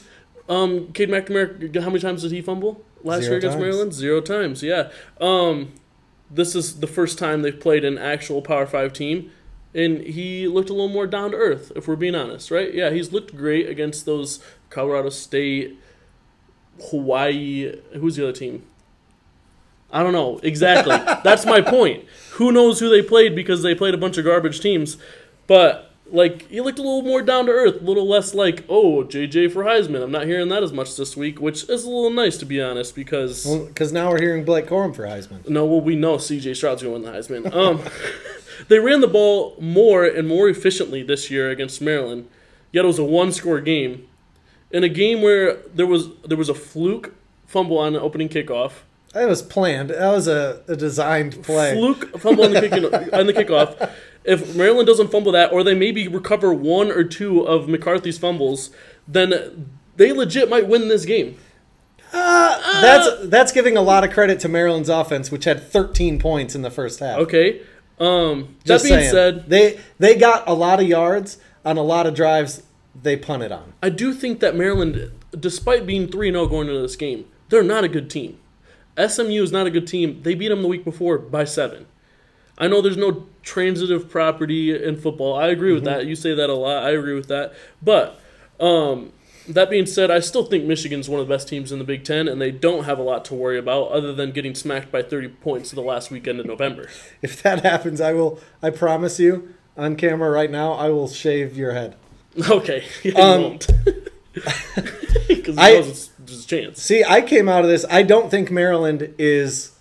um, 0.49 0.93
Cade 0.93 1.09
McNamara, 1.09 1.81
how 1.81 1.89
many 1.89 2.01
times 2.01 2.23
did 2.23 2.33
he 2.33 2.43
fumble 2.43 2.85
last 3.03 3.23
Zero 3.23 3.33
year 3.33 3.39
against 3.39 3.55
times. 3.55 3.63
Maryland? 3.63 3.93
Zero 3.93 4.21
times. 4.21 4.63
Yeah. 4.63 4.91
Um, 5.21 5.73
this 6.31 6.55
is 6.55 6.81
the 6.81 6.87
first 6.87 7.19
time 7.19 7.43
they've 7.43 7.59
played 7.59 7.85
an 7.85 7.99
actual 7.99 8.43
Power 8.43 8.67
Five 8.67 8.93
team, 8.93 9.31
and 9.75 10.01
he 10.01 10.49
looked 10.49 10.71
a 10.71 10.73
little 10.73 10.89
more 10.89 11.07
down 11.07 11.33
to 11.33 11.37
earth. 11.37 11.73
If 11.77 11.89
we're 11.89 11.97
being 11.97 12.15
honest, 12.15 12.51
right? 12.51 12.73
Yeah, 12.73 12.91
he's 12.91 13.13
looked 13.13 13.37
great 13.37 13.69
against 13.69 14.07
those 14.07 14.41
Colorado 14.71 15.11
State, 15.11 15.79
Hawaii. 16.91 17.75
Who's 17.95 18.17
the 18.17 18.25
other 18.25 18.33
team? 18.33 18.65
I 19.93 20.03
don't 20.03 20.13
know 20.13 20.39
exactly. 20.43 20.97
That's 21.25 21.47
my 21.47 21.61
point. 21.61 22.05
Who 22.33 22.53
knows 22.53 22.81
who 22.81 22.89
they 22.89 23.03
played 23.03 23.35
because 23.35 23.63
they 23.63 23.75
played 23.75 23.95
a 23.95 23.99
bunch 23.99 24.19
of 24.19 24.25
garbage 24.25 24.61
teams, 24.61 24.97
but 25.47 25.91
like 26.11 26.49
he 26.49 26.61
looked 26.61 26.79
a 26.79 26.83
little 26.83 27.03
more 27.03 27.23
down 27.23 27.47
to 27.47 27.53
earth, 27.53 27.81
a 27.81 27.85
little 27.85 28.07
less 28.07 28.35
like 28.35 28.65
oh 28.69 29.05
JJ 29.05 29.53
for 29.53 29.65
Heisman. 29.65 30.03
I'm 30.03 30.13
not 30.13 30.27
hearing 30.27 30.49
that 30.51 30.63
as 30.63 30.73
much 30.73 30.97
this 30.97 31.17
week, 31.17 31.41
which 31.41 31.69
is 31.69 31.85
a 31.85 31.89
little 31.89 32.11
nice 32.11 32.37
to 32.39 32.45
be 32.47 32.61
honest 32.61 32.95
because 32.95 33.47
Because 33.67 33.93
now 33.93 34.11
we're 34.11 34.21
hearing 34.21 34.45
Blake 34.45 34.67
Corum 34.67 34.95
for 34.95 35.05
Heisman. 35.05 35.49
no, 35.49 35.65
well, 35.65 35.81
we 35.81 35.97
know 35.97 36.17
CJ 36.17 36.57
Stroud's 36.57 36.83
going 36.83 37.03
to 37.03 37.09
win 37.09 37.13
the 37.13 37.19
Heisman. 37.19 37.55
Um, 37.55 37.81
they 38.69 38.79
ran 38.79 39.01
the 39.01 39.09
ball 39.09 39.57
more 39.61 40.05
and 40.05 40.29
more 40.29 40.49
efficiently 40.49 41.03
this 41.03 41.31
year 41.31 41.51
against 41.51 41.81
Maryland. 41.81 42.29
Yet 42.73 42.85
it 42.85 42.89
was 42.89 42.99
a 42.99 43.05
one-score 43.05 43.61
game, 43.61 44.07
in 44.71 44.85
a 44.85 44.89
game 44.89 45.23
where 45.23 45.57
there 45.75 45.87
was 45.87 46.09
there 46.25 46.37
was 46.37 46.49
a 46.49 46.55
fluke 46.55 47.15
fumble 47.47 47.79
on 47.79 47.95
the 47.95 48.01
opening 48.01 48.29
kickoff, 48.29 48.83
That 49.17 49.29
was 49.29 49.41
planned. 49.41 49.91
That 49.91 50.13
was 50.13 50.29
a, 50.29 50.63
a 50.69 50.77
designed 50.77 51.43
play. 51.43 51.75
fluke 51.75 52.19
fumble 52.21 52.45
on 52.45 52.53
the, 52.53 52.61
kick 52.61 52.73
on 53.15 53.27
the 53.27 53.33
kickoff. 53.33 53.91
If 54.25 54.55
Maryland 54.55 54.87
doesn't 54.87 55.11
fumble 55.11 55.33
that, 55.33 55.53
or 55.53 55.65
they 55.65 55.75
maybe 55.75 56.07
recover 56.07 56.53
one 56.53 56.91
or 56.91 57.03
two 57.03 57.41
of 57.41 57.67
McCarthy's 57.67 58.19
fumbles, 58.19 58.71
then 59.09 59.79
they 59.97 60.13
legit 60.13 60.51
might 60.51 60.69
win 60.69 60.89
this 60.89 61.07
game. 61.07 61.39
Uh, 62.13 62.83
that's 62.83 63.29
that's 63.29 63.53
giving 63.53 63.79
a 63.79 63.81
lot 63.81 64.05
of 64.05 64.13
credit 64.13 64.39
to 64.41 64.49
Maryland's 64.49 64.91
offense, 64.91 65.31
which 65.31 65.45
had 65.45 65.63
13 65.63 66.19
points 66.19 66.55
in 66.55 66.61
the 66.61 66.71
first 66.71 67.01
half. 67.01 67.19
Okay. 67.21 67.63
Um, 67.99 68.57
Just 68.65 68.85
that 68.85 68.91
being 68.91 69.01
saying. 69.01 69.13
said, 69.13 69.49
they 69.49 69.81
they 69.99 70.17
got 70.17 70.47
a 70.47 70.53
lot 70.53 70.79
of 70.79 70.87
yards 70.87 71.39
on 71.65 71.79
a 71.79 71.83
lot 71.83 72.07
of 72.07 72.15
drives 72.15 72.63
they 72.95 73.17
punted 73.17 73.51
on. 73.51 73.73
I 73.83 73.89
do 73.89 74.13
think 74.13 74.41
that 74.41 74.55
Maryland, 74.55 75.11
despite 75.39 75.87
being 75.87 76.07
3 76.07 76.31
0 76.31 76.47
going 76.49 76.69
into 76.69 76.83
this 76.83 76.97
game, 76.97 77.25
they're 77.49 77.63
not 77.63 77.83
a 77.83 77.89
good 77.89 78.11
team. 78.11 78.39
SMU 78.99 79.43
is 79.43 79.53
not 79.53 79.67
a 79.67 79.71
good 79.71 79.87
team. 79.87 80.23
They 80.23 80.35
beat 80.35 80.49
them 80.49 80.63
the 80.63 80.69
week 80.69 80.85
before 80.85 81.19
by 81.19 81.45
seven. 81.45 81.87
I 82.59 82.69
know 82.69 82.81
there's 82.81 82.97
no 82.97 83.27
transitive 83.43 84.09
property 84.09 84.75
in 84.83 84.97
football. 84.97 85.35
I 85.37 85.49
agree 85.49 85.73
with 85.73 85.85
that. 85.85 86.07
You 86.07 86.17
say 86.17 86.35
that 86.35 86.49
a 86.49 86.55
lot. 86.55 86.85
I 86.85 86.91
agree 86.91 87.15
with 87.15 87.29
that. 87.29 87.53
But 87.83 88.19
um, 88.59 89.13
that 89.47 89.69
being 89.69 89.85
said, 89.85 90.11
I 90.11 90.21
still 90.21 90.45
think 90.45 90.65
Michigan's 90.65 91.09
one 91.09 91.21
of 91.21 91.29
the 91.29 91.35
best 91.35 91.49
teams 91.49 91.71
in 91.71 91.79
the 91.79 91.85
Big 91.85 92.03
Ten, 92.05 92.29
and 92.29 92.41
they 92.41 92.51
don't 92.51 92.85
have 92.85 92.99
a 92.99 93.03
lot 93.03 93.27
to 93.27 93.35
worry 93.35 93.59
about 93.59 93.89
other 93.91 94.15
than 94.15 94.33
getting 94.33 94.55
smacked 94.55 94.91
by 94.91 95.03
30 95.03 95.29
points 95.29 95.71
the 95.71 95.83
last 95.83 96.11
weekend 96.11 96.41
in 96.41 96.47
November. 96.47 96.89
If 97.21 97.43
that 97.43 97.63
happens, 97.63 98.01
I 98.01 98.15
will. 98.15 98.41
I 98.63 98.71
promise 98.71 99.21
you, 99.21 99.55
on 99.77 99.97
camera 99.97 100.31
right 100.31 100.51
now, 100.51 100.73
I 100.73 100.89
will 100.89 101.09
shave 101.09 101.57
your 101.57 101.73
head. 101.73 101.97
Okay, 102.51 102.85
yeah, 103.03 103.13
you 103.17 103.23
Um, 103.23 103.43
won't. 103.43 103.67
Because 105.29 105.57
It's 106.29 106.45
a 106.45 106.49
chance. 106.49 106.83
See, 106.83 107.05
I 107.05 107.21
came 107.21 107.49
out 107.49 107.63
of 107.63 107.71
this. 107.71 107.85
I 107.91 108.03
don't 108.03 108.31
think 108.31 108.51
Maryland 108.51 109.15
is 109.19 109.73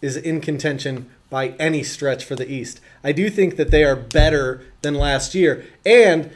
is 0.00 0.16
in 0.16 0.40
contention 0.40 1.08
by 1.30 1.48
any 1.58 1.82
stretch 1.82 2.24
for 2.24 2.36
the 2.36 2.50
East. 2.50 2.80
I 3.02 3.12
do 3.12 3.30
think 3.30 3.56
that 3.56 3.70
they 3.70 3.84
are 3.84 3.96
better 3.96 4.64
than 4.82 4.94
last 4.94 5.34
year, 5.34 5.64
and 5.84 6.30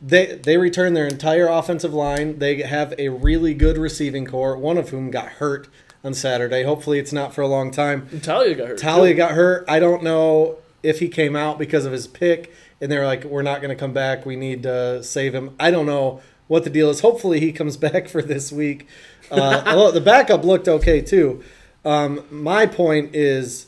they 0.00 0.36
they 0.36 0.58
return 0.58 0.94
their 0.94 1.06
entire 1.06 1.48
offensive 1.48 1.94
line. 1.94 2.38
They 2.38 2.62
have 2.62 2.94
a 2.98 3.08
really 3.08 3.54
good 3.54 3.78
receiving 3.78 4.26
corps, 4.26 4.56
one 4.56 4.78
of 4.78 4.90
whom 4.90 5.10
got 5.10 5.26
hurt 5.26 5.68
on 6.04 6.14
Saturday. 6.14 6.62
Hopefully, 6.62 6.98
it's 6.98 7.12
not 7.12 7.34
for 7.34 7.40
a 7.40 7.48
long 7.48 7.70
time. 7.70 8.06
Taulia 8.08 8.56
got 8.56 8.68
hurt. 8.68 8.78
Taulia 8.78 9.10
too. 9.10 9.16
got 9.16 9.30
hurt. 9.32 9.64
I 9.68 9.80
don't 9.80 10.02
know 10.02 10.58
if 10.82 11.00
he 11.00 11.08
came 11.08 11.34
out 11.34 11.58
because 11.58 11.86
of 11.86 11.92
his 11.92 12.06
pick, 12.06 12.52
and 12.80 12.92
they're 12.92 13.06
like, 13.06 13.24
"We're 13.24 13.42
not 13.42 13.60
going 13.62 13.74
to 13.74 13.80
come 13.80 13.92
back. 13.94 14.26
We 14.26 14.36
need 14.36 14.62
to 14.64 15.02
save 15.02 15.34
him." 15.34 15.56
I 15.58 15.70
don't 15.70 15.86
know 15.86 16.20
what 16.48 16.64
the 16.64 16.70
deal 16.70 16.90
is. 16.90 17.00
Hopefully, 17.00 17.40
he 17.40 17.52
comes 17.52 17.76
back 17.86 18.08
for 18.08 18.22
this 18.22 18.52
week. 18.52 18.86
Uh, 19.30 19.62
although 19.66 19.90
the 19.90 20.00
backup 20.00 20.44
looked 20.44 20.68
okay 20.68 21.00
too. 21.00 21.42
Um, 21.84 22.24
my 22.30 22.66
point 22.66 23.14
is, 23.14 23.66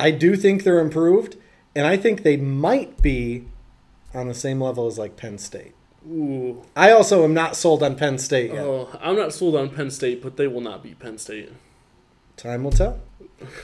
I 0.00 0.10
do 0.10 0.36
think 0.36 0.64
they're 0.64 0.80
improved, 0.80 1.36
and 1.76 1.86
I 1.86 1.96
think 1.96 2.22
they 2.22 2.36
might 2.36 3.02
be 3.02 3.46
on 4.14 4.28
the 4.28 4.34
same 4.34 4.60
level 4.60 4.86
as 4.86 4.98
like 4.98 5.16
Penn 5.16 5.38
State. 5.38 5.74
Ooh. 6.06 6.62
I 6.74 6.90
also 6.90 7.24
am 7.24 7.34
not 7.34 7.56
sold 7.56 7.82
on 7.82 7.94
Penn 7.94 8.18
State 8.18 8.52
yet. 8.52 8.64
Oh, 8.64 8.88
I'm 9.00 9.16
not 9.16 9.32
sold 9.32 9.54
on 9.54 9.70
Penn 9.70 9.90
State, 9.90 10.22
but 10.22 10.36
they 10.36 10.48
will 10.48 10.60
not 10.60 10.82
beat 10.82 10.98
Penn 10.98 11.18
State. 11.18 11.50
Time 12.36 12.64
will 12.64 12.72
tell. 12.72 13.00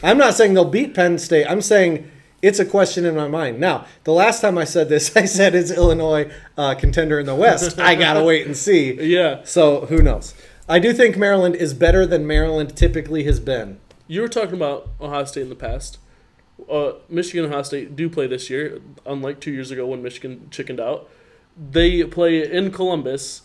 I'm 0.02 0.18
not 0.18 0.34
saying 0.34 0.54
they'll 0.54 0.64
beat 0.64 0.94
Penn 0.94 1.18
State. 1.18 1.46
I'm 1.46 1.62
saying 1.62 2.10
it's 2.42 2.58
a 2.58 2.64
question 2.64 3.04
in 3.04 3.14
my 3.16 3.28
mind. 3.28 3.58
Now, 3.58 3.86
the 4.04 4.12
last 4.12 4.40
time 4.40 4.56
I 4.58 4.64
said 4.64 4.88
this, 4.88 5.16
I 5.16 5.24
said 5.24 5.54
it's 5.54 5.70
Illinois 5.70 6.30
uh, 6.56 6.74
contender 6.74 7.18
in 7.18 7.26
the 7.26 7.34
West. 7.34 7.78
I 7.78 7.94
gotta 7.94 8.22
wait 8.24 8.46
and 8.46 8.56
see. 8.56 8.92
Yeah, 9.00 9.42
So 9.44 9.86
who 9.86 9.98
knows? 10.02 10.34
I 10.68 10.78
do 10.78 10.92
think 10.92 11.16
Maryland 11.16 11.56
is 11.56 11.72
better 11.74 12.06
than 12.06 12.26
Maryland 12.26 12.76
typically 12.76 13.24
has 13.24 13.40
been. 13.40 13.80
you 14.06 14.20
were 14.20 14.28
talking 14.28 14.54
about 14.54 14.88
Ohio 15.00 15.24
State 15.24 15.42
in 15.42 15.48
the 15.48 15.54
past. 15.54 15.98
Uh, 16.70 16.92
Michigan 17.08 17.44
and 17.44 17.52
Ohio 17.52 17.62
State 17.62 17.96
do 17.96 18.10
play 18.10 18.26
this 18.26 18.50
year, 18.50 18.80
unlike 19.06 19.40
two 19.40 19.50
years 19.52 19.70
ago 19.70 19.86
when 19.86 20.02
Michigan 20.02 20.48
chickened 20.50 20.80
out. 20.80 21.08
They 21.56 22.04
play 22.04 22.50
in 22.50 22.70
Columbus. 22.70 23.42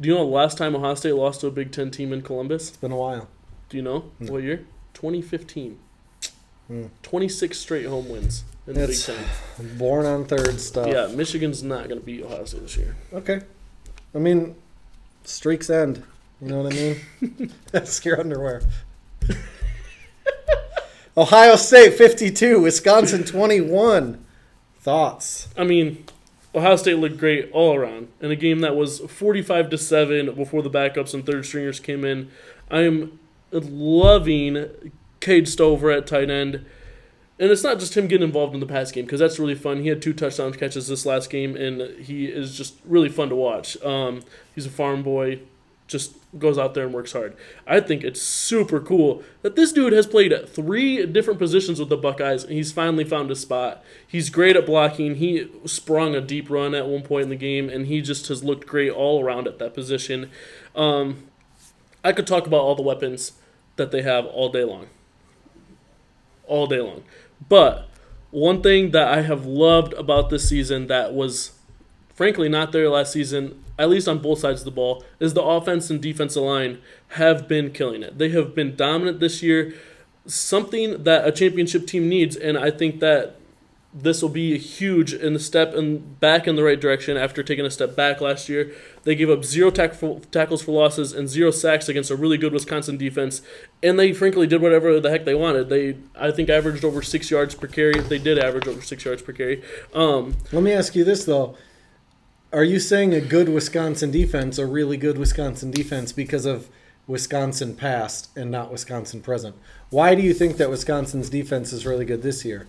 Do 0.00 0.08
you 0.08 0.14
know 0.14 0.24
the 0.24 0.30
last 0.30 0.58
time 0.58 0.74
Ohio 0.74 0.94
State 0.94 1.12
lost 1.14 1.40
to 1.42 1.46
a 1.46 1.50
Big 1.50 1.70
Ten 1.72 1.90
team 1.90 2.12
in 2.12 2.22
Columbus? 2.22 2.68
It's 2.68 2.76
been 2.76 2.92
a 2.92 2.96
while. 2.96 3.28
Do 3.68 3.76
you 3.76 3.82
know 3.82 4.10
what 4.18 4.42
year? 4.42 4.66
2015. 4.94 5.78
Hmm. 6.68 6.86
26 7.02 7.56
straight 7.58 7.86
home 7.86 8.08
wins 8.08 8.44
in 8.66 8.74
the 8.74 8.86
Big 8.86 8.98
Ten. 8.98 9.24
born 9.78 10.06
on 10.06 10.24
third 10.24 10.60
stuff. 10.60 10.88
Yeah, 10.88 11.06
Michigan's 11.08 11.62
not 11.62 11.88
going 11.88 12.00
to 12.00 12.06
beat 12.06 12.22
Ohio 12.22 12.44
State 12.44 12.62
this 12.62 12.76
year. 12.76 12.96
Okay. 13.12 13.40
I 14.14 14.18
mean, 14.18 14.56
streaks 15.24 15.70
end. 15.70 16.02
You 16.40 16.48
know 16.48 16.62
what 16.62 16.72
I 16.72 16.76
mean? 16.76 17.52
That's 17.72 18.04
your 18.04 18.20
underwear. 18.20 18.62
Ohio 21.16 21.56
State 21.56 21.94
52, 21.94 22.60
Wisconsin 22.60 23.24
21. 23.24 24.22
Thoughts? 24.80 25.48
I 25.56 25.64
mean, 25.64 26.04
Ohio 26.54 26.76
State 26.76 26.98
looked 26.98 27.18
great 27.18 27.50
all 27.52 27.74
around 27.74 28.08
in 28.20 28.30
a 28.30 28.36
game 28.36 28.60
that 28.60 28.76
was 28.76 29.00
45 29.00 29.70
to 29.70 29.78
7 29.78 30.34
before 30.34 30.62
the 30.62 30.70
backups 30.70 31.14
and 31.14 31.24
third 31.24 31.46
stringers 31.46 31.80
came 31.80 32.04
in. 32.04 32.30
I 32.70 32.80
am 32.80 33.18
loving 33.50 34.92
Cade 35.26 35.48
Stover 35.48 35.90
at 35.90 36.06
tight 36.06 36.30
end. 36.30 36.64
And 37.38 37.50
it's 37.50 37.64
not 37.64 37.80
just 37.80 37.96
him 37.96 38.06
getting 38.06 38.28
involved 38.28 38.54
in 38.54 38.60
the 38.60 38.66
pass 38.66 38.92
game 38.92 39.06
because 39.06 39.18
that's 39.18 39.40
really 39.40 39.56
fun. 39.56 39.82
He 39.82 39.88
had 39.88 40.00
two 40.00 40.14
touchdown 40.14 40.52
catches 40.52 40.86
this 40.86 41.04
last 41.04 41.30
game, 41.30 41.56
and 41.56 41.98
he 41.98 42.26
is 42.26 42.56
just 42.56 42.76
really 42.84 43.08
fun 43.08 43.28
to 43.30 43.34
watch. 43.34 43.76
Um, 43.82 44.22
he's 44.54 44.66
a 44.66 44.70
farm 44.70 45.02
boy, 45.02 45.40
just 45.88 46.14
goes 46.38 46.58
out 46.58 46.74
there 46.74 46.84
and 46.84 46.94
works 46.94 47.12
hard. 47.12 47.36
I 47.66 47.80
think 47.80 48.04
it's 48.04 48.22
super 48.22 48.78
cool 48.78 49.24
that 49.42 49.56
this 49.56 49.72
dude 49.72 49.92
has 49.92 50.06
played 50.06 50.32
three 50.48 51.04
different 51.04 51.40
positions 51.40 51.80
with 51.80 51.88
the 51.88 51.96
Buckeyes, 51.96 52.44
and 52.44 52.52
he's 52.52 52.70
finally 52.70 53.04
found 53.04 53.28
his 53.28 53.40
spot. 53.40 53.84
He's 54.06 54.30
great 54.30 54.54
at 54.54 54.64
blocking. 54.64 55.16
He 55.16 55.48
sprung 55.64 56.14
a 56.14 56.20
deep 56.20 56.48
run 56.48 56.72
at 56.72 56.86
one 56.86 57.02
point 57.02 57.24
in 57.24 57.30
the 57.30 57.36
game, 57.36 57.68
and 57.68 57.86
he 57.86 58.00
just 58.00 58.28
has 58.28 58.44
looked 58.44 58.66
great 58.68 58.92
all 58.92 59.24
around 59.24 59.48
at 59.48 59.58
that 59.58 59.74
position. 59.74 60.30
Um, 60.76 61.24
I 62.04 62.12
could 62.12 62.28
talk 62.28 62.46
about 62.46 62.60
all 62.60 62.76
the 62.76 62.82
weapons 62.82 63.32
that 63.74 63.90
they 63.90 64.02
have 64.02 64.24
all 64.24 64.48
day 64.50 64.62
long. 64.62 64.86
All 66.46 66.66
day 66.66 66.80
long. 66.80 67.02
But 67.48 67.88
one 68.30 68.62
thing 68.62 68.90
that 68.90 69.08
I 69.08 69.22
have 69.22 69.46
loved 69.46 69.92
about 69.94 70.30
this 70.30 70.48
season 70.48 70.86
that 70.88 71.12
was 71.12 71.52
frankly 72.14 72.48
not 72.48 72.72
there 72.72 72.88
last 72.88 73.12
season, 73.12 73.62
at 73.78 73.90
least 73.90 74.08
on 74.08 74.18
both 74.18 74.38
sides 74.38 74.62
of 74.62 74.64
the 74.64 74.70
ball, 74.70 75.04
is 75.20 75.34
the 75.34 75.42
offense 75.42 75.90
and 75.90 76.00
defensive 76.00 76.42
line 76.42 76.78
have 77.08 77.46
been 77.46 77.70
killing 77.72 78.02
it. 78.02 78.18
They 78.18 78.30
have 78.30 78.54
been 78.54 78.74
dominant 78.76 79.20
this 79.20 79.42
year. 79.42 79.74
something 80.26 81.04
that 81.04 81.26
a 81.26 81.32
championship 81.32 81.86
team 81.86 82.08
needs, 82.08 82.36
and 82.36 82.58
I 82.58 82.70
think 82.70 83.00
that 83.00 83.35
this 83.98 84.20
will 84.20 84.28
be 84.28 84.52
a 84.52 84.58
huge 84.58 85.14
in 85.14 85.32
the 85.32 85.40
step 85.40 85.74
and 85.74 86.20
back 86.20 86.46
in 86.46 86.54
the 86.54 86.62
right 86.62 86.78
direction 86.78 87.16
after 87.16 87.42
taking 87.42 87.64
a 87.64 87.70
step 87.70 87.96
back 87.96 88.20
last 88.20 88.46
year. 88.46 88.70
They 89.04 89.14
gave 89.14 89.30
up 89.30 89.42
zero 89.42 89.70
tack 89.70 89.94
tackles 90.30 90.62
for 90.62 90.72
losses 90.72 91.14
and 91.14 91.28
zero 91.28 91.50
sacks 91.50 91.88
against 91.88 92.10
a 92.10 92.16
really 92.16 92.36
good 92.36 92.52
Wisconsin 92.52 92.98
defense, 92.98 93.40
and 93.82 93.98
they 93.98 94.12
frankly 94.12 94.46
did 94.46 94.60
whatever 94.60 95.00
the 95.00 95.10
heck 95.10 95.24
they 95.24 95.34
wanted. 95.34 95.70
They 95.70 95.96
I 96.14 96.30
think 96.30 96.50
averaged 96.50 96.84
over 96.84 97.00
six 97.00 97.30
yards 97.30 97.54
per 97.54 97.68
carry. 97.68 97.98
They 97.98 98.18
did 98.18 98.38
average 98.38 98.66
over 98.66 98.82
six 98.82 99.04
yards 99.04 99.22
per 99.22 99.32
carry. 99.32 99.62
Um, 99.94 100.36
Let 100.52 100.62
me 100.62 100.72
ask 100.72 100.94
you 100.94 101.02
this 101.04 101.24
though: 101.24 101.56
Are 102.52 102.64
you 102.64 102.78
saying 102.78 103.14
a 103.14 103.20
good 103.22 103.48
Wisconsin 103.48 104.10
defense, 104.10 104.58
a 104.58 104.66
really 104.66 104.98
good 104.98 105.16
Wisconsin 105.16 105.70
defense, 105.70 106.12
because 106.12 106.44
of 106.44 106.68
Wisconsin 107.06 107.74
past 107.74 108.28
and 108.36 108.50
not 108.50 108.70
Wisconsin 108.70 109.22
present? 109.22 109.56
Why 109.88 110.14
do 110.14 110.20
you 110.20 110.34
think 110.34 110.58
that 110.58 110.68
Wisconsin's 110.68 111.30
defense 111.30 111.72
is 111.72 111.86
really 111.86 112.04
good 112.04 112.20
this 112.22 112.44
year? 112.44 112.66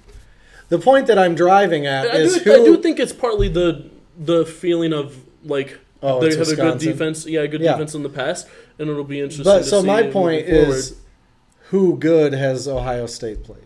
The 0.69 0.79
point 0.79 1.07
that 1.07 1.17
I'm 1.17 1.33
driving 1.35 1.85
at 1.85 2.07
I 2.07 2.17
is 2.17 2.35
do, 2.35 2.39
who. 2.43 2.53
I 2.53 2.65
do 2.65 2.77
think 2.81 2.99
it's 2.99 3.13
partly 3.13 3.47
the 3.49 3.89
the 4.19 4.45
feeling 4.45 4.93
of 4.93 5.15
like 5.43 5.79
Oh, 6.03 6.19
they 6.19 6.35
have 6.37 6.47
a 6.47 6.55
good 6.55 6.77
defense, 6.79 7.25
yeah, 7.25 7.41
a 7.41 7.47
good 7.47 7.61
Yeah. 7.61 7.71
defense 7.73 7.95
in 7.95 8.03
the 8.03 8.09
past, 8.09 8.47
and 8.77 8.89
it'll 8.89 9.03
be 9.03 9.19
interesting. 9.19 9.43
but 9.45 9.59
to 9.59 9.63
so 9.65 9.81
my 9.81 10.03
point 10.03 10.47
forward. 10.47 10.69
is, 10.69 10.95
who 11.69 11.97
good 11.97 12.33
has 12.33 12.67
Ohio 12.67 13.05
State 13.07 13.43
played? 13.43 13.61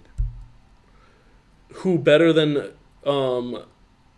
who 1.76 1.98
better 1.98 2.32
than 2.34 2.72
um 3.06 3.64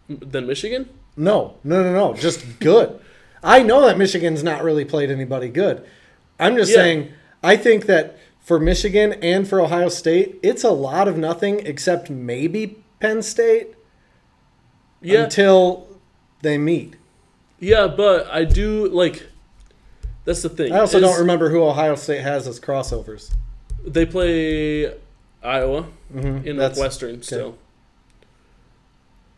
than 0.09 0.47
Michigan? 0.47 0.89
No, 1.15 1.55
no, 1.63 1.83
no, 1.83 1.93
no. 1.93 2.13
Just 2.13 2.59
good. 2.59 2.99
I 3.43 3.61
know 3.61 3.81
that 3.85 3.97
Michigan's 3.97 4.43
not 4.43 4.63
really 4.63 4.85
played 4.85 5.11
anybody 5.11 5.47
good. 5.49 5.83
I'm 6.39 6.55
just 6.55 6.71
Yeah. 6.71 6.77
saying, 6.77 7.09
I 7.43 7.55
think 7.55 7.85
that 7.85 8.17
for 8.43 8.59
Michigan 8.59 9.13
and 9.23 9.47
for 9.47 9.59
Ohio 9.61 9.89
State, 9.89 10.37
it's 10.43 10.63
a 10.63 10.69
lot 10.71 11.07
of 11.07 11.17
nothing 11.17 11.65
except 11.65 12.09
maybe 12.09 12.83
Penn 12.99 13.21
State 13.23 13.69
Yeah, 15.01 15.23
until 15.23 15.87
they 16.41 16.57
meet. 16.57 16.95
yeah, 17.59 17.87
but 17.87 18.27
I 18.31 18.43
do 18.43 18.87
like. 18.89 19.27
That's 20.25 20.41
the 20.41 20.49
thing. 20.49 20.71
I 20.71 20.79
also 20.79 20.97
is 20.97 21.03
don't 21.03 21.19
remember 21.19 21.49
who 21.49 21.63
Ohio 21.63 21.95
State 21.95 22.21
has 22.21 22.47
as 22.47 22.59
crossovers. 22.59 23.31
They 23.85 24.05
play 24.05 24.93
Iowa 25.43 25.87
Mhm, 26.13 26.45
in 26.45 26.55
that's- 26.57 26.77
Northwestern 26.77 27.21
still. 27.23 27.57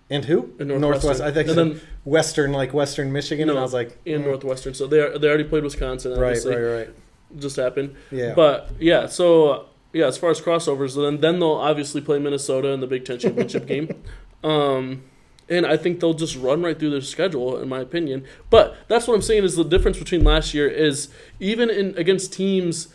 And 0.10 0.26
who? 0.26 0.52
In 0.60 0.68
Northwest. 0.68 0.82
Northwestern. 0.82 1.28
I 1.28 1.32
think 1.32 1.48
then- 1.50 1.82
Western, 2.04 2.52
like 2.52 2.72
Western 2.74 3.12
Michigan. 3.12 3.50
and 3.50 3.58
I 3.58 3.64
was 3.64 3.74
like, 3.74 3.98
in 4.06 4.22
mm, 4.22 4.26
Northwestern, 4.26 4.76
so 4.76 4.86
they 4.86 5.00
are, 5.00 5.18
they 5.18 5.28
already 5.28 5.46
played 5.46 5.64
Wisconsin. 5.64 6.12
right, 6.20 6.38
right, 6.46 6.56
right. 6.58 6.90
Just 7.38 7.56
happened. 7.56 7.96
Yeah. 8.12 8.34
But 8.36 8.72
yeah, 8.80 9.08
so 9.08 9.68
yeah, 9.94 10.08
as 10.08 10.18
far 10.18 10.30
as 10.30 10.42
crossovers, 10.42 10.96
then 10.96 11.22
then 11.22 11.40
they'll 11.40 11.52
obviously 11.52 12.02
play 12.02 12.20
Minnesota 12.20 12.70
in 12.70 12.82
the 12.82 12.88
Big 12.88 13.06
Ten 13.06 13.18
championship 13.18 13.66
game, 13.68 14.04
um, 14.44 15.04
and 15.48 15.66
I 15.66 15.78
think 15.78 16.00
they'll 16.00 16.14
just 16.14 16.36
run 16.36 16.64
right 16.64 16.78
through 16.78 16.92
their 16.92 17.02
schedule, 17.02 17.58
in 17.58 17.70
my 17.70 17.80
opinion. 17.80 18.26
But 18.50 18.76
that's 18.88 19.08
what 19.08 19.14
I'm 19.14 19.22
saying 19.22 19.44
is 19.44 19.56
the 19.56 19.64
difference 19.64 19.98
between 19.98 20.24
last 20.24 20.54
year 20.54 20.68
is 20.68 21.10
even 21.40 21.70
in 21.70 21.98
against 21.98 22.34
teams 22.34 22.90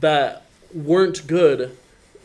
that 0.00 0.44
weren't 0.72 1.26
good, 1.26 1.76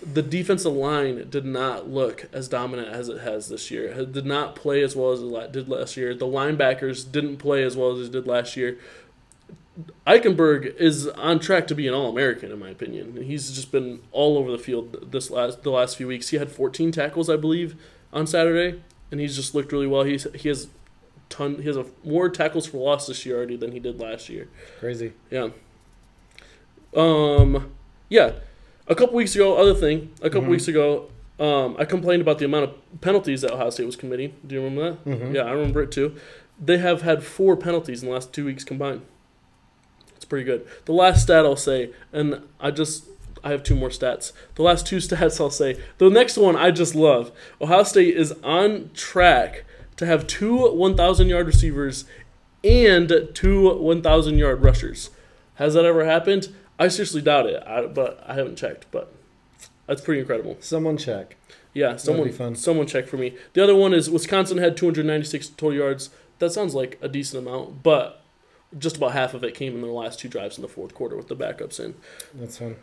the 0.02 0.22
defensive 0.22 0.74
line 0.74 1.28
did 1.30 1.46
not 1.46 1.90
look 1.90 2.30
as 2.32 2.48
dominant 2.48 2.90
as 2.90 3.10
it 3.10 3.22
has 3.22 3.50
this 3.50 3.72
year. 3.72 3.88
It 3.88 4.14
did 4.14 4.26
not 4.26 4.56
play 4.56 4.84
as 4.84 4.96
well 4.96 5.12
as 5.12 5.22
it 5.22 5.52
did 5.52 5.68
last 5.68 5.98
year. 5.98 6.14
The 6.14 6.28
linebackers 6.28 7.12
didn't 7.12 7.38
play 7.38 7.64
as 7.64 7.76
well 7.76 7.92
as 7.92 8.08
they 8.08 8.20
did 8.20 8.28
last 8.28 8.56
year. 8.56 8.78
Eichenberg 10.08 10.76
is 10.78 11.08
on 11.08 11.40
track 11.40 11.68
to 11.68 11.76
be 11.76 11.88
an 11.88 11.94
All-American, 11.94 12.52
in 12.52 12.60
my 12.60 12.70
opinion. 12.70 13.22
He's 13.24 13.52
just 13.52 13.72
been 13.72 14.00
all 14.12 14.38
over 14.38 14.50
the 14.52 14.58
field 14.58 15.12
this 15.12 15.30
last 15.30 15.64
the 15.64 15.72
last 15.72 15.98
few 15.98 16.08
weeks. 16.08 16.30
He 16.30 16.38
had 16.38 16.50
14 16.52 16.92
tackles, 16.92 17.30
I 17.30 17.36
believe, 17.36 17.76
on 18.14 18.26
Saturday, 18.26 18.82
and 19.12 19.20
he's 19.20 19.36
just 19.36 19.54
looked 19.54 19.72
really 19.72 19.88
well. 19.88 20.04
He's 20.04 20.26
he 20.34 20.48
has 20.50 20.68
ton 21.28 21.56
he 21.58 21.64
has 21.64 21.76
a, 21.76 21.86
more 22.04 22.30
tackles 22.30 22.68
for 22.68 22.78
loss 22.78 23.08
this 23.08 23.26
year 23.26 23.36
already 23.38 23.58
than 23.58 23.72
he 23.74 23.80
did 23.80 24.00
last 24.00 24.30
year. 24.30 24.48
Crazy. 24.80 25.12
Yeah. 25.30 25.50
Um. 26.96 27.72
Yeah. 28.10 28.34
A 28.88 28.96
couple 28.96 29.16
weeks 29.16 29.36
ago, 29.36 29.56
other 29.58 29.74
thing. 29.74 30.12
A 30.22 30.30
couple 30.30 30.44
Mhm. 30.48 30.52
weeks 30.52 30.68
ago, 30.68 31.10
um, 31.40 31.76
I 31.80 31.86
complained 31.86 32.22
about 32.22 32.38
the 32.38 32.46
amount 32.46 32.66
of 32.66 33.02
penalties 33.02 33.42
that 33.42 33.52
Ohio 33.52 33.72
State 33.72 33.86
was 33.88 33.96
committing. 33.96 34.36
Do 34.46 34.56
you 34.56 34.64
remember 34.64 34.92
that? 35.04 35.06
Mhm. 35.20 35.34
Yeah, 35.34 35.42
I 35.42 35.52
remember 35.52 35.82
it 35.82 35.92
too. 35.92 36.16
They 36.64 36.78
have 36.78 37.02
had 37.02 37.24
four 37.24 37.58
penalties 37.58 38.02
in 38.04 38.08
the 38.08 38.14
last 38.14 38.32
two 38.32 38.46
weeks 38.46 38.64
combined. 38.64 39.02
It's 40.16 40.26
pretty 40.26 40.46
good. 40.46 40.68
The 40.86 40.94
last 40.94 41.24
stat 41.24 41.46
I'll 41.46 41.56
say, 41.56 41.92
and 42.12 42.42
I 42.60 42.72
just 42.72 43.06
I 43.44 43.52
have 43.52 43.64
two 43.64 43.76
more 43.76 43.90
stats. 43.90 44.32
The 44.56 44.64
last 44.64 44.88
two 44.88 44.98
stats 44.98 45.40
I'll 45.40 45.50
say. 45.50 45.80
The 46.00 46.10
next 46.10 46.38
one 46.38 46.56
I 46.56 46.72
just 46.72 46.96
love. 46.96 47.32
Ohio 47.62 47.84
State 47.84 48.16
is 48.16 48.34
on 48.44 48.90
track 48.94 49.66
to 49.98 50.06
have 50.06 50.28
two 50.28 50.68
1,000 50.72 51.30
yard 51.30 51.48
receivers 51.48 52.06
and 52.64 53.30
two 53.34 53.74
1,000 53.78 54.38
yard 54.38 54.64
rushers. 54.64 55.12
Has 55.56 55.76
that 55.76 55.86
ever 55.86 56.06
happened? 56.06 56.54
I 56.78 56.88
seriously 56.90 57.22
doubt 57.22 57.46
it, 57.46 57.64
I, 57.66 57.86
but 57.86 58.22
I 58.28 58.34
haven't 58.34 58.58
checked. 58.58 58.88
But 58.92 59.14
that's 59.88 60.02
pretty 60.02 60.22
incredible. 60.22 60.58
Someone 60.60 60.98
check. 60.98 61.38
Yeah, 61.74 61.98
someone 61.98 62.32
fun. 62.32 62.56
someone 62.56 62.88
check 62.88 63.08
for 63.08 63.18
me. 63.18 63.36
The 63.54 63.64
other 63.64 63.76
one 63.76 63.94
is 63.94 64.10
Wisconsin 64.10 64.58
had 64.58 64.76
296 64.78 65.50
total 65.50 65.74
yards. 65.74 66.10
That 66.40 66.52
sounds 66.52 66.74
like 66.74 66.98
a 67.02 67.08
decent 67.08 67.46
amount, 67.48 67.84
but 67.84 68.25
just 68.78 68.98
about 68.98 69.12
half 69.14 69.34
of 69.34 69.44
it 69.44 69.54
came 69.56 69.74
in 69.76 69.82
their 69.82 69.92
last 69.92 70.20
two 70.20 70.28
drives 70.30 70.58
in 70.58 70.62
the 70.62 70.68
fourth 70.68 70.94
quarter 70.94 71.16
with 71.16 71.28
the 71.28 71.36
backups 71.36 71.80
in. 71.80 71.96
That's 72.34 72.58
fun. 72.58 72.76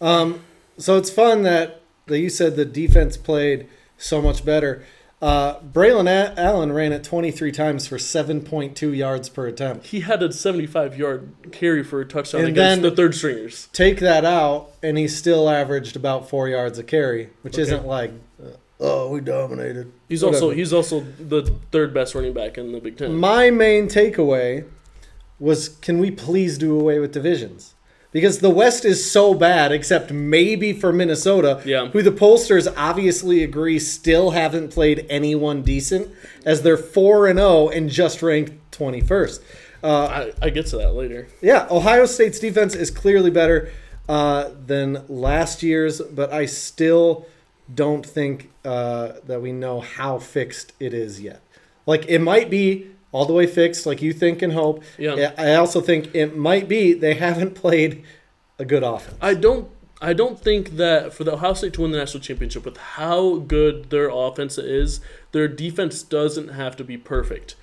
Um, 0.00 0.40
so 0.78 0.96
it's 0.96 1.10
fun 1.10 1.42
that, 1.42 1.80
that 2.06 2.18
you 2.18 2.28
said 2.30 2.56
the 2.56 2.64
defense 2.64 3.16
played 3.16 3.68
so 3.98 4.20
much 4.20 4.44
better. 4.44 4.84
Uh, 5.22 5.58
Braelon 5.60 6.06
A- 6.06 6.38
Allen 6.38 6.72
ran 6.72 6.92
it 6.92 7.02
23 7.02 7.50
times 7.52 7.86
for 7.86 7.96
7.2 7.96 8.94
yards 8.94 9.28
per 9.30 9.46
attempt. 9.46 9.86
He 9.86 10.00
had 10.00 10.22
a 10.22 10.30
75 10.32 10.98
yard 10.98 11.32
carry 11.52 11.82
for 11.82 12.00
a 12.00 12.04
touchdown 12.04 12.42
And 12.42 12.50
against 12.50 12.82
the 12.82 12.90
third 12.90 13.14
stringers. 13.14 13.68
Take 13.72 14.00
that 14.00 14.24
out, 14.26 14.72
and 14.82 14.98
he 14.98 15.08
still 15.08 15.48
averaged 15.48 15.96
about 15.96 16.28
four 16.28 16.48
yards 16.48 16.78
a 16.78 16.82
carry, 16.82 17.30
which 17.42 17.54
Okay. 17.54 17.62
isn't 17.62 17.86
like, 17.86 18.10
uh, 18.42 18.48
oh, 18.80 19.08
we 19.10 19.20
dominated. 19.20 19.92
He's 20.10 20.22
also 20.22 20.50
he's 20.50 20.72
also 20.74 21.00
the 21.18 21.42
third 21.72 21.94
best 21.94 22.14
running 22.14 22.34
back 22.34 22.58
in 22.58 22.72
the 22.72 22.80
Big 22.80 22.98
Ten. 22.98 23.14
My 23.14 23.50
main 23.50 23.88
takeaway 23.88 24.64
was 25.44 25.68
can 25.80 25.98
we 25.98 26.10
please 26.10 26.58
do 26.58 26.78
away 26.78 26.98
with 26.98 27.12
divisions? 27.12 27.74
Because 28.12 28.38
the 28.38 28.50
West 28.50 28.84
is 28.84 29.10
so 29.10 29.34
bad, 29.34 29.72
except 29.72 30.12
maybe 30.12 30.72
for 30.72 30.92
Minnesota, 30.92 31.60
Yeah. 31.64 31.88
who 31.88 32.00
the 32.00 32.12
pollsters 32.12 32.72
obviously 32.76 33.42
agree 33.42 33.80
still 33.80 34.30
haven't 34.30 34.68
played 34.70 35.04
anyone 35.10 35.62
decent, 35.62 36.08
as 36.44 36.62
they're 36.62 36.76
4 36.76 37.26
and 37.26 37.38
0 37.40 37.68
and 37.70 37.90
just 37.90 38.22
ranked 38.22 38.52
21st. 38.70 39.40
Uh, 39.82 40.30
I, 40.40 40.46
I 40.46 40.50
get 40.50 40.66
to 40.66 40.76
that 40.78 40.94
later. 40.94 41.26
yeah, 41.42 41.66
Ohio 41.70 42.06
State's 42.06 42.38
defense 42.38 42.74
is 42.76 42.90
clearly 42.90 43.30
better 43.30 43.70
uh, 44.08 44.50
than 44.64 45.04
last 45.08 45.62
year's, 45.64 46.00
but 46.00 46.32
I 46.32 46.46
still 46.46 47.26
don't 47.74 48.06
think 48.06 48.50
uh, 48.64 49.14
that 49.26 49.42
we 49.42 49.50
know 49.52 49.80
how 49.80 50.18
fixed 50.20 50.72
it 50.78 50.94
is 50.94 51.20
yet. 51.20 51.40
Like, 51.84 52.06
it 52.08 52.20
might 52.20 52.48
be 52.48 52.86
all 53.14 53.24
the 53.24 53.32
way 53.32 53.46
fixed, 53.46 53.86
like 53.86 54.02
you 54.02 54.12
think 54.12 54.42
and 54.42 54.52
hope. 54.52 54.82
Yeah. 54.98 55.32
I 55.38 55.54
also 55.54 55.80
think 55.80 56.12
it 56.14 56.36
might 56.36 56.68
be 56.68 56.92
they 56.92 57.14
haven't 57.14 57.54
played 57.54 58.02
a 58.58 58.64
good 58.64 58.82
offense. 58.82 59.16
I 59.22 59.34
don't 59.34 59.70
I 60.02 60.12
don't 60.12 60.38
think 60.38 60.70
that 60.76 61.14
for 61.14 61.22
the 61.22 61.34
Ohio 61.34 61.54
State 61.54 61.74
to 61.74 61.82
win 61.82 61.92
the 61.92 61.98
national 61.98 62.22
championship 62.22 62.64
with 62.64 62.76
how 62.76 63.36
good 63.36 63.90
their 63.90 64.10
offense 64.10 64.58
is, 64.58 65.00
their 65.30 65.46
defense 65.46 66.02
doesn't 66.02 66.48
have 66.48 66.76
to 66.76 66.84
be 66.84 66.98
perfect. 66.98 67.54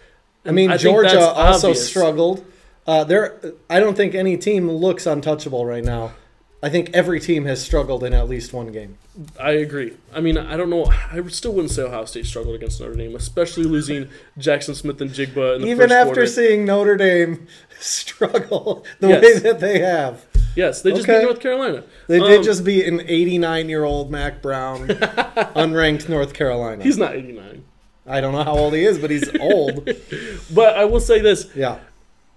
I 0.45 0.51
mean, 0.51 0.69
think 0.69 0.81
Georgia 0.81 1.19
also 1.19 1.69
obvious. 1.71 1.87
struggled. 1.87 2.45
Uh, 2.87 3.03
there, 3.03 3.39
I 3.69 3.79
don't 3.79 3.95
think 3.95 4.15
any 4.15 4.37
team 4.37 4.71
looks 4.71 5.05
untouchable 5.05 5.65
right 5.65 5.83
now. 5.83 6.13
I 6.63 6.69
think 6.69 6.91
every 6.93 7.19
team 7.19 7.45
has 7.45 7.59
struggled 7.63 8.03
in 8.03 8.13
at 8.13 8.29
least 8.29 8.53
one 8.53 8.71
game. 8.71 8.97
I 9.39 9.51
agree. 9.51 9.93
I 10.13 10.19
mean, 10.21 10.37
I 10.37 10.55
don't 10.57 10.69
know. 10.69 10.85
I 11.11 11.19
still 11.29 11.53
wouldn't 11.53 11.71
say 11.71 11.81
Ohio 11.81 12.05
State 12.05 12.27
struggled 12.27 12.53
against 12.55 12.79
Notre 12.79 12.93
Dame, 12.95 13.15
especially 13.15 13.63
losing 13.63 14.07
Jaxon 14.39 14.75
Smith-Njigba 14.75 15.55
in 15.55 15.61
the 15.63 15.67
Even 15.67 15.89
first 15.89 15.91
after 15.93 16.05
quarter. 16.13 16.27
seeing 16.27 16.65
Notre 16.65 16.97
Dame 16.97 17.47
struggle 17.79 18.85
the 18.99 19.07
Yes. 19.09 19.23
way 19.23 19.39
that 19.39 19.59
they 19.59 19.79
have, 19.79 20.23
yes, 20.55 20.83
they 20.83 20.91
just 20.91 21.03
Okay. 21.09 21.19
beat 21.19 21.25
North 21.25 21.39
Carolina. 21.39 21.83
they 22.07 22.19
Um, 22.19 22.27
did 22.27 22.43
just 22.43 22.63
beat 22.63 22.85
an 22.85 23.01
89 23.07 23.67
year 23.67 23.83
old 23.83 24.11
Mack 24.11 24.41
Brown, 24.43 24.87
unranked 24.87 26.09
North 26.09 26.33
Carolina. 26.33 26.83
He's 26.83 26.97
not 26.97 27.15
89. 27.15 27.63
I 28.07 28.21
don't 28.21 28.33
know 28.33 28.43
how 28.43 28.55
old 28.57 28.73
he 28.73 28.83
is, 28.85 28.97
but 28.99 29.09
he's 29.09 29.29
old. 29.39 29.89
But 30.53 30.75
I 30.77 30.85
will 30.85 30.99
say 30.99 31.21
this: 31.21 31.47
Yeah, 31.55 31.79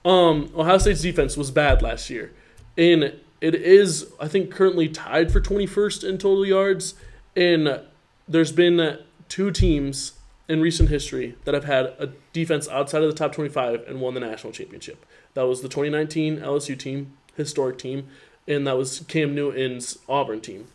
Um, 0.04 0.50
Ohio 0.56 0.78
State's 0.78 1.00
defense 1.02 1.36
was 1.36 1.50
bad 1.50 1.82
last 1.82 2.08
year, 2.10 2.32
and 2.78 3.12
it 3.44 3.54
is 3.54 4.10
I 4.18 4.26
think 4.26 4.50
currently 4.50 4.88
tied 4.88 5.30
for 5.30 5.38
21st 5.38 6.08
in 6.08 6.16
total 6.16 6.46
yards. 6.46 6.94
And 7.36 7.82
there's 8.26 8.52
been 8.52 8.98
two 9.28 9.50
teams 9.50 10.12
in 10.48 10.62
recent 10.62 10.88
history 10.88 11.36
that 11.44 11.52
have 11.52 11.64
had 11.64 11.86
a 11.98 12.10
defense 12.32 12.68
outside 12.68 13.02
of 13.02 13.10
the 13.10 13.16
top 13.16 13.32
25 13.32 13.84
and 13.86 14.00
won 14.00 14.14
the 14.14 14.20
national 14.20 14.52
championship. 14.52 15.04
That 15.34 15.42
was 15.42 15.60
the 15.60 15.68
2019 15.68 16.38
LSU 16.38 16.78
team, 16.78 17.18
historic 17.36 17.78
team, 17.78 18.08
and 18.48 18.66
that 18.66 18.78
was 18.78 19.00
Cam 19.08 19.34
Newton's 19.34 19.98
Auburn 20.08 20.40
team. 20.40 20.68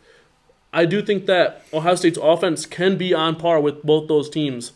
I 0.72 0.86
do 0.86 1.02
think 1.02 1.26
that 1.26 1.64
Ohio 1.72 1.96
State's 1.96 2.18
offense 2.22 2.66
can 2.66 2.96
be 2.96 3.12
on 3.12 3.34
par 3.34 3.60
with 3.60 3.82
both 3.82 4.06
those 4.06 4.30
teams 4.30 4.72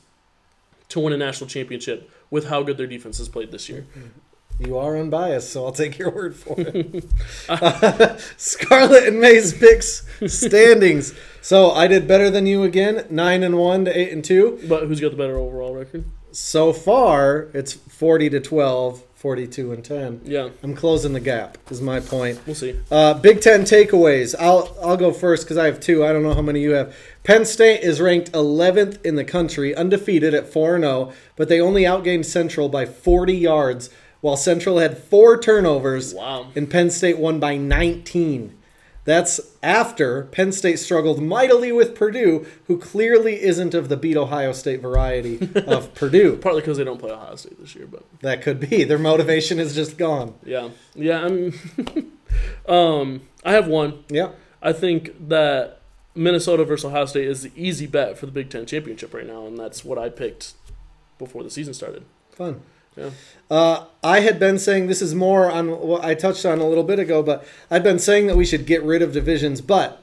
to 0.89 0.99
win 0.99 1.13
a 1.13 1.17
national 1.17 1.49
championship 1.49 2.11
with 2.31 2.49
how 2.49 2.65
good 2.65 2.77
their 2.77 2.89
defense 2.89 3.19
has 3.19 3.29
played 3.29 3.53
this 3.53 3.69
year. 3.69 3.87
Mm-hmm. 3.97 4.09
You 4.59 4.79
are 4.79 4.97
unbiased, 4.97 5.51
so 5.53 5.65
I'll 5.67 5.73
take 5.73 5.99
your 5.99 6.11
word 6.11 6.37
for 6.37 6.55
it. 6.59 7.05
uh, 7.49 8.17
Scarlet 8.37 9.05
and 9.09 9.21
Maize 9.21 9.53
picks 9.53 10.07
standings. 10.27 11.13
So 11.43 11.73
I 11.73 11.87
did 11.89 12.07
better 12.07 12.31
than 12.31 12.47
you 12.47 12.63
again, 12.63 13.05
nine 13.11 13.43
and 13.43 13.59
one 13.59 13.85
to 13.87 13.97
eight 13.99 14.13
and 14.13 14.25
two. 14.25 14.61
But 14.69 14.85
who's 14.87 15.01
got 15.01 15.11
the 15.11 15.17
better 15.17 15.37
overall 15.37 15.75
record? 15.75 16.05
So 16.33 16.73
far, 16.73 17.49
it's 17.53 17.73
forty 17.75 18.29
to 18.31 18.41
12, 18.41 19.03
42 19.15 19.73
and 19.73 19.85
ten. 19.85 20.21
Yeah, 20.25 20.51
I'm 20.63 20.75
closing 20.75 21.13
the 21.13 21.21
gap. 21.21 21.59
Is 21.71 21.81
my 21.81 22.01
point. 22.01 22.41
we'll 22.47 22.55
see. 22.55 22.79
Uh, 22.91 23.15
Big 23.15 23.41
Ten 23.41 23.63
takeaways. 23.63 24.35
I'll 24.39 24.77
I'll 24.83 24.97
go 24.97 25.13
first 25.13 25.45
because 25.45 25.57
I 25.59 25.67
have 25.67 25.81
two. 25.81 26.05
I 26.05 26.13
don't 26.13 26.23
know 26.23 26.35
how 26.35 26.43
many 26.43 26.61
you 26.61 26.73
have. 26.73 26.95
Penn 27.25 27.45
State 27.45 27.81
is 27.83 28.01
ranked 28.01 28.31
11th 28.33 29.05
in 29.05 29.15
the 29.17 29.25
country, 29.25 29.75
undefeated 29.75 30.33
at 30.35 30.47
4 30.53 30.79
0, 30.79 31.13
but 31.37 31.49
they 31.49 31.61
only 31.61 31.83
outgained 31.83 32.25
Central 32.27 32.69
by 32.69 32.85
40 32.85 33.33
yards, 33.35 33.89
while 34.25 34.39
Central 34.39 34.79
had 34.79 34.97
four 34.97 35.39
turnovers, 35.39 36.15
Wow. 36.15 36.47
and 36.57 36.71
Penn 36.71 36.89
State 36.89 37.19
won 37.19 37.39
by 37.39 37.59
19. 37.59 38.55
That's 39.05 39.39
after 39.63 40.23
Penn 40.33 40.51
State 40.51 40.79
struggled 40.79 41.21
mightily 41.23 41.71
with 41.73 41.95
Purdue, 41.95 42.47
who 42.67 42.79
clearly 42.79 43.43
isn't 43.43 43.75
of 43.75 43.91
the 43.91 43.99
beat 43.99 44.17
Ohio 44.17 44.53
State 44.53 44.81
variety 44.81 45.51
of 45.67 45.95
Purdue. 46.01 46.39
Partly 46.39 46.63
because 46.63 46.79
they 46.79 46.85
don't 46.85 46.99
play 46.99 47.11
Ohio 47.11 47.37
State 47.37 47.61
this 47.61 47.75
year, 47.75 47.87
but 47.87 48.03
That 48.23 48.41
could 48.41 48.61
be. 48.61 48.83
Their 48.85 48.99
motivation 48.99 49.59
is 49.61 49.75
just 49.75 49.99
gone. 49.99 50.33
yeah, 50.43 50.71
yeah. 50.95 51.27
I'm. 51.27 51.53
um, 52.67 53.21
I 53.45 53.53
have 53.53 53.69
one. 53.69 54.05
Yeah. 54.09 54.31
I 54.63 54.73
think 54.73 55.29
that 55.29 55.83
Minnesota 56.15 56.65
versus 56.65 56.87
Ohio 56.87 57.05
State 57.05 57.29
is 57.29 57.43
the 57.43 57.53
easy 57.55 57.87
bet 57.87 58.17
for 58.17 58.25
the 58.25 58.33
Big 58.33 58.49
Ten 58.49 58.65
championship 58.65 59.13
right 59.13 59.27
now, 59.27 59.47
and 59.47 59.59
that's 59.59 59.85
what 59.85 59.99
I 59.99 60.09
picked 60.09 60.55
before 61.19 61.43
the 61.43 61.51
season 61.51 61.75
started. 61.75 62.05
Fun. 62.33 62.63
Yeah. 62.97 63.11
Uh, 63.51 63.85
I 64.03 64.21
had 64.21 64.39
been 64.39 64.59
saying 64.59 64.87
this 64.87 65.03
is 65.03 65.15
more 65.15 65.51
on 65.51 65.69
what 65.81 66.05
I 66.05 66.15
touched 66.15 66.47
on 66.47 66.59
a 66.61 66.67
little 66.69 66.85
bit 66.85 66.99
ago, 66.99 67.23
but 67.23 67.47
I've 67.71 67.83
been 67.83 67.99
saying 67.99 68.27
that 68.29 68.37
we 68.37 68.45
should 68.47 68.67
get 68.67 68.83
rid 68.83 69.03
of 69.03 69.13
divisions. 69.13 69.61
But 69.61 70.03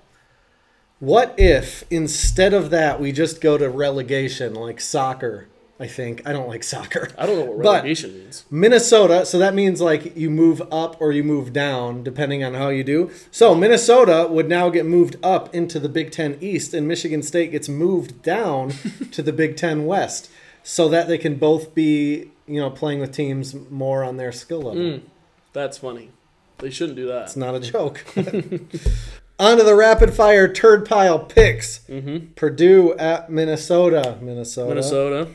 what 0.99 1.33
if 1.37 1.83
instead 1.89 2.53
of 2.53 2.69
that 2.69 2.99
we 2.99 3.11
just 3.11 3.41
go 3.41 3.57
to 3.57 3.69
relegation 3.69 4.53
like 4.53 4.79
soccer? 4.79 5.47
I 5.79 5.87
think 5.87 6.21
I 6.27 6.31
don't 6.31 6.47
like 6.47 6.63
soccer. 6.63 7.09
I 7.17 7.25
don't 7.25 7.39
know 7.39 7.45
what 7.45 7.57
But- 7.63 7.71
relegation 7.77 8.13
means. 8.13 8.45
Minnesota, 8.51 9.25
so 9.25 9.39
that 9.39 9.55
means 9.55 9.81
like 9.81 10.15
you 10.15 10.29
move 10.29 10.61
up 10.71 11.01
or 11.01 11.11
you 11.11 11.23
move 11.23 11.51
down 11.53 12.03
depending 12.03 12.43
on 12.43 12.53
how 12.53 12.69
you 12.69 12.83
do. 12.83 13.09
So 13.31 13.55
Minnesota 13.55 14.27
would 14.29 14.47
now 14.47 14.69
get 14.69 14.85
moved 14.85 15.15
up 15.23 15.53
into 15.55 15.79
the 15.79 15.89
Big 15.89 16.11
Ten 16.11 16.37
East, 16.39 16.75
and 16.75 16.87
Michigan 16.87 17.23
State 17.23 17.51
gets 17.51 17.67
moved 17.67 18.21
down 18.21 18.69
to 19.11 19.23
the 19.23 19.33
Big 19.33 19.57
Ten 19.57 19.87
West, 19.87 20.29
so 20.61 20.87
that 20.89 21.07
they 21.07 21.17
can 21.17 21.35
both 21.37 21.73
be 21.73 22.29
you 22.53 22.59
know 22.59 22.69
playing 22.69 22.99
with 22.99 23.11
teams 23.13 23.55
more 23.69 24.03
on 24.03 24.17
their 24.17 24.31
skill 24.31 24.61
level. 24.61 24.81
Mm, 24.81 25.01
that's 25.53 25.77
funny. 25.77 26.11
They 26.59 26.69
shouldn't 26.69 26.95
do 26.97 27.07
that. 27.07 27.23
It's 27.23 27.35
not 27.35 27.55
a 27.55 27.59
joke. 27.59 28.05
On 29.39 29.57
to 29.57 29.63
the 29.63 29.73
rapid 29.75 30.13
fire 30.13 30.47
turd 30.47 30.87
pile 30.87 31.17
picks. 31.17 31.79
Mm-hmm. 31.89 32.33
Purdue 32.35 32.93
at 32.97 33.31
Minnesota. 33.31 34.19
Minnesota. 34.21 34.69
Minnesota. 34.69 35.31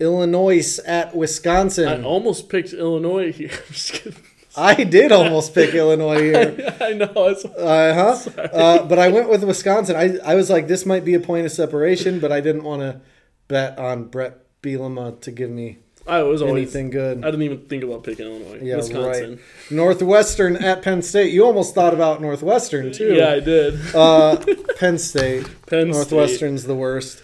Illinois 0.00 0.78
at 0.86 1.14
Wisconsin. 1.14 1.88
I 1.88 2.02
almost 2.02 2.48
picked 2.48 2.72
Illinois 2.72 3.32
here. 3.32 3.50
I'm 3.68 3.72
just 3.74 3.92
kidding. 3.92 4.22
I 4.56 4.84
did 4.84 5.12
almost 5.12 5.52
pick 5.54 5.74
Illinois 5.74 6.22
here. 6.22 6.76
I 6.80 6.92
know. 6.94 7.12
It's, 7.28 7.44
Uh 7.44 7.92
huh. 8.26 8.30
Uh, 8.40 8.84
but 8.86 8.98
I 8.98 9.08
went 9.08 9.28
with 9.28 9.44
Wisconsin. 9.44 9.96
I, 9.96 10.16
I 10.24 10.34
was 10.36 10.48
like, 10.48 10.66
this 10.68 10.86
might 10.86 11.04
be 11.04 11.14
a 11.14 11.20
point 11.20 11.44
of 11.44 11.52
separation, 11.52 12.20
but 12.20 12.32
I 12.32 12.40
didn't 12.40 12.64
want 12.64 12.80
to 12.80 13.00
bet 13.48 13.78
on 13.78 14.04
Bret 14.04 14.38
Bielema 14.62 15.20
to 15.20 15.30
give 15.30 15.50
me 15.50 15.80
I 16.06 16.22
was 16.22 16.42
always. 16.42 16.62
anything 16.62 16.90
good. 16.90 17.18
I 17.24 17.30
didn't 17.30 17.42
even 17.42 17.60
think 17.66 17.82
about 17.82 18.04
picking 18.04 18.26
Illinois. 18.26 18.60
Yeah, 18.62 18.76
Wisconsin. 18.76 19.30
right. 19.30 19.38
Northwestern 19.70 20.56
at 20.56 20.82
Penn 20.82 21.00
State. 21.02 21.32
You 21.32 21.44
almost 21.46 21.74
thought 21.74 21.94
about 21.94 22.20
Northwestern 22.20 22.92
too. 22.92 23.14
Yeah, 23.14 23.30
I 23.30 23.40
did. 23.40 23.80
Uh, 23.94 24.36
Penn 24.78 24.98
State. 24.98 25.44
Penn 25.66 25.92
State. 25.92 26.10
Northwestern's 26.12 26.64
the 26.64 26.74
worst. 26.74 27.22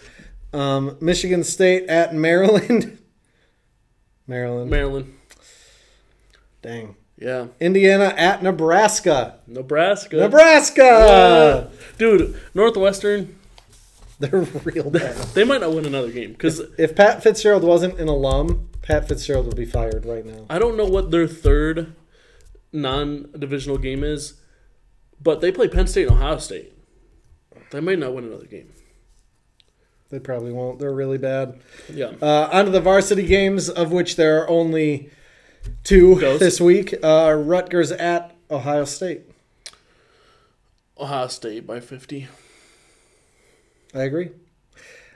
Um, 0.53 0.97
Michigan 0.99 1.43
State 1.43 1.87
at 1.89 2.15
Maryland. 2.15 2.97
Maryland. 4.27 4.69
Maryland. 4.71 5.13
Dang. 6.61 6.95
Yeah. 7.17 7.47
Indiana 7.59 8.13
at 8.17 8.41
Nebraska. 8.41 9.35
Nebraska. 9.45 10.15
Nebraska. 10.17 10.81
Yeah. 10.81 11.77
Dude, 11.99 12.39
Northwestern, 12.55 13.37
They're 14.19 14.39
real 14.41 14.89
bad. 14.89 15.15
they 15.35 15.43
might 15.43 15.61
not 15.61 15.73
win 15.73 15.85
another 15.85 16.11
game 16.11 16.31
because 16.31 16.61
If 16.79 16.95
Pat 16.95 17.21
Fitzgerald 17.21 17.63
wasn't 17.63 17.99
an 17.99 18.07
alum, 18.07 18.69
Pat 18.81 19.07
Fitzgerald 19.07 19.45
would 19.47 19.55
be 19.55 19.65
fired 19.65 20.05
right 20.05 20.25
now. 20.25 20.45
I 20.49 20.59
don't 20.59 20.75
know 20.77 20.85
what 20.85 21.11
their 21.11 21.27
third 21.27 21.93
non-divisional 22.73 23.77
game 23.77 24.03
is, 24.03 24.35
but 25.21 25.41
they 25.41 25.51
play 25.51 25.67
Penn 25.67 25.87
State 25.87 26.07
and 26.07 26.15
Ohio 26.17 26.37
State. 26.37 26.73
They 27.71 27.79
might 27.79 27.99
not 27.99 28.13
win 28.13 28.25
another 28.25 28.45
game. 28.47 28.73
They 30.09 30.19
probably 30.19 30.51
won't. 30.51 30.79
They're 30.79 30.91
really 30.93 31.17
bad. 31.17 31.61
Yeah. 31.91 32.11
Uh, 32.21 32.49
on 32.51 32.65
to 32.65 32.71
the 32.71 32.81
varsity 32.81 33.25
games, 33.25 33.69
of 33.69 33.91
which 33.93 34.17
there 34.17 34.41
are 34.41 34.49
only 34.49 35.09
two 35.83 36.19
Ghost. 36.19 36.39
this 36.41 36.59
week. 36.59 36.93
Uh, 37.01 37.33
Rutgers 37.33 37.91
at 37.93 38.35
Ohio 38.49 38.83
State. 38.83 39.21
Ohio 40.97 41.27
State 41.27 41.65
by 41.65 41.79
50. 41.79 42.27
I 43.93 44.03
agree. 44.03 44.31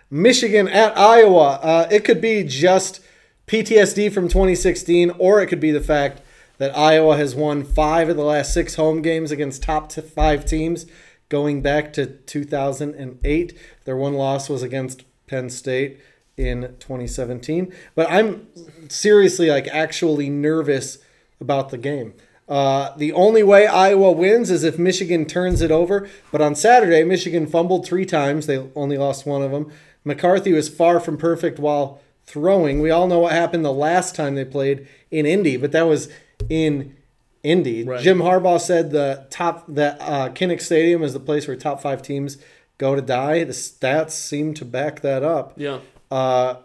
Michigan 0.10 0.70
at 0.70 0.98
Iowa. 0.98 1.60
Uh, 1.62 1.88
it 1.92 2.06
could 2.06 2.22
be 2.22 2.44
just 2.44 3.02
PTSD 3.48 4.12
from 4.12 4.28
2016, 4.28 5.12
or 5.20 5.42
it 5.42 5.48
could 5.48 5.60
be 5.60 5.72
the 5.72 5.82
fact 5.82 6.22
that 6.58 6.76
Iowa 6.76 7.18
has 7.18 7.36
won 7.36 7.64
five 7.64 8.10
of 8.10 8.18
the 8.18 8.24
last 8.24 8.54
six 8.54 8.76
home 8.76 9.02
games 9.02 9.32
against 9.32 9.62
top 9.62 9.92
five 9.92 10.46
teams 10.46 10.86
going 11.30 11.62
back 11.62 11.94
to 11.94 12.06
2008. 12.06 13.58
Their 13.84 13.98
one 13.98 14.14
loss 14.14 14.50
was 14.50 14.64
against 14.64 15.04
Penn 15.28 15.50
State 15.50 16.00
in 16.38 16.76
2017. 16.80 17.74
But 17.94 18.10
I'm 18.10 18.48
seriously, 18.90 19.50
like, 19.50 19.68
actually 19.68 20.30
nervous 20.30 21.00
about 21.40 21.70
the 21.70 21.78
game. 21.78 22.14
Uh, 22.48 22.96
the 22.98 23.12
only 23.12 23.42
way 23.42 23.66
Iowa 23.66 24.12
wins 24.12 24.52
is 24.52 24.64
if 24.64 24.78
Michigan 24.78 25.26
turns 25.26 25.62
it 25.62 25.72
over. 25.72 26.08
But 26.32 26.42
on 26.42 26.56
Saturday, 26.56 27.04
Michigan 27.04 27.48
fumbled 27.48 27.86
three 27.86 28.06
times. 28.06 28.48
They 28.48 28.68
only 28.76 28.98
lost 28.98 29.26
one 29.26 29.42
of 29.42 29.52
them. 29.52 29.72
McCarthy 30.04 30.54
was 30.54 30.70
far 30.70 31.00
from 31.00 31.18
perfect 31.18 31.60
while 31.60 32.00
throwing. 32.26 32.82
We 32.82 32.92
all 32.92 33.08
know 33.08 33.20
what 33.20 33.32
happened 33.34 33.64
the 33.66 33.72
last 33.72 34.16
time 34.16 34.36
they 34.36 34.46
played 34.46 34.88
in 35.12 35.26
Indy, 35.26 35.58
but 35.58 35.72
that 35.72 35.84
was 35.84 36.10
in 36.50 36.96
Indy. 37.44 37.84
Right. 37.84 38.02
Jim 38.02 38.20
Harbaugh 38.20 38.60
said 38.60 38.92
the 38.92 39.28
top 39.30 39.66
that 39.68 39.98
uh, 40.02 40.30
Kinnick 40.30 40.62
Stadium 40.62 41.04
is 41.04 41.14
the 41.14 41.20
place 41.20 41.48
where 41.48 41.56
top 41.56 41.82
five 41.82 42.02
teams 42.02 42.38
go 42.78 42.96
to 42.96 43.02
die. 43.02 43.44
The 43.44 43.54
stats 43.54 44.12
seem 44.12 44.54
to 44.56 44.66
back 44.66 45.02
that 45.02 45.24
up. 45.24 45.54
Yeah. 45.56 45.80
Uh, 46.12 46.56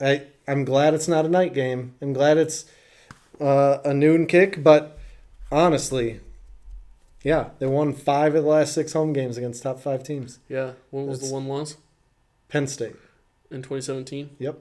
I 0.00 0.22
I'm 0.46 0.64
glad 0.64 0.94
it's 0.94 1.08
not 1.08 1.24
a 1.24 1.28
night 1.28 1.54
game. 1.54 1.94
I'm 2.00 2.12
glad 2.12 2.36
it's 2.38 2.64
uh, 3.40 3.78
a 3.84 3.92
noon 3.94 4.26
kick, 4.26 4.62
but 4.64 4.98
honestly, 5.52 6.20
yeah, 7.22 7.50
they 7.58 7.66
won 7.66 7.92
five 7.92 8.34
of 8.34 8.44
the 8.44 8.48
last 8.48 8.72
six 8.74 8.92
home 8.92 9.12
games 9.12 9.36
against 9.36 9.62
top 9.62 9.80
five 9.80 10.02
teams. 10.02 10.38
Yeah. 10.48 10.72
When 10.90 11.06
was 11.06 11.18
That's- 11.18 11.30
the 11.30 11.34
one 11.34 11.46
loss? 11.48 11.76
Penn 12.48 12.66
State. 12.66 12.96
In 13.50 13.58
2017? 13.62 14.30
Yep. 14.38 14.58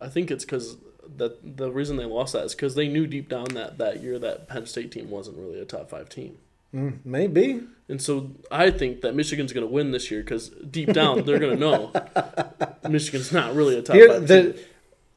I 0.00 0.08
think 0.08 0.30
it's 0.30 0.44
because 0.44 0.76
that 1.16 1.56
the 1.56 1.70
reason 1.70 1.96
they 1.96 2.04
lost 2.04 2.32
that 2.32 2.44
is 2.44 2.54
because 2.54 2.74
they 2.74 2.88
knew 2.88 3.06
deep 3.06 3.28
down 3.28 3.46
that 3.54 3.78
that 3.78 4.02
year 4.02 4.18
that 4.18 4.48
Penn 4.48 4.66
State 4.66 4.90
team 4.92 5.10
wasn't 5.10 5.38
really 5.38 5.60
a 5.60 5.64
top 5.64 5.88
five 5.90 6.08
team. 6.08 6.38
Mm, 6.74 6.98
maybe. 7.04 7.62
And 7.88 8.02
so 8.02 8.32
I 8.50 8.70
think 8.70 9.00
that 9.02 9.14
Michigan's 9.14 9.52
going 9.52 9.66
to 9.66 9.72
win 9.72 9.92
this 9.92 10.10
year 10.10 10.20
because 10.20 10.48
deep 10.48 10.92
down 10.92 11.24
they're 11.24 11.38
going 11.38 11.54
to 11.54 11.60
know 11.60 11.92
Michigan's 12.88 13.32
not 13.32 13.54
really 13.54 13.78
a 13.78 13.82
top 13.82 13.96
Here, 13.96 14.08
five 14.08 14.26
the, 14.28 14.52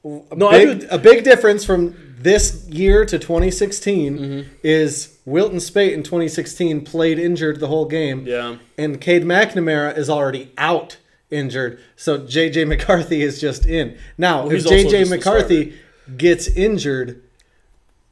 team. 0.03 0.21
a, 0.31 0.35
No, 0.35 0.47
I 0.49 0.65
big, 0.65 0.79
do- 0.81 0.87
a 0.91 0.97
big 0.97 1.23
difference 1.23 1.65
from 1.65 1.95
this 2.19 2.67
year 2.69 3.05
to 3.05 3.17
2016 3.17 4.17
Mm-hmm. 4.19 4.49
is 4.63 5.17
Wilton 5.25 5.59
Speight 5.59 5.93
in 5.93 6.03
2016 6.03 6.85
played 6.85 7.17
injured 7.19 7.59
the 7.59 7.67
whole 7.67 7.85
game. 7.85 8.25
Yeah. 8.27 8.57
and 8.77 9.01
Cade 9.01 9.23
McNamara 9.23 9.97
is 9.97 10.09
already 10.09 10.51
out 10.57 10.97
injured. 11.31 11.79
So 11.95 12.19
JJ 12.19 12.67
McCarthy 12.67 13.21
is 13.21 13.39
just 13.39 13.65
in. 13.65 13.97
Now, 14.17 14.43
Well, 14.47 14.55
if 14.55 14.63
JJ 14.65 15.09
McCarthy 15.09 15.73
gets 16.17 16.47
injured, 16.47 17.21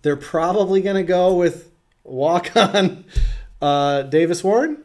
they're 0.01 0.15
probably 0.15 0.82
going 0.82 0.95
to 0.95 1.03
go 1.03 1.36
with 1.36 1.69
walk 2.03 2.56
on 2.56 3.03
uh, 3.62 4.03
Davis 4.03 4.43
Warren, 4.43 4.77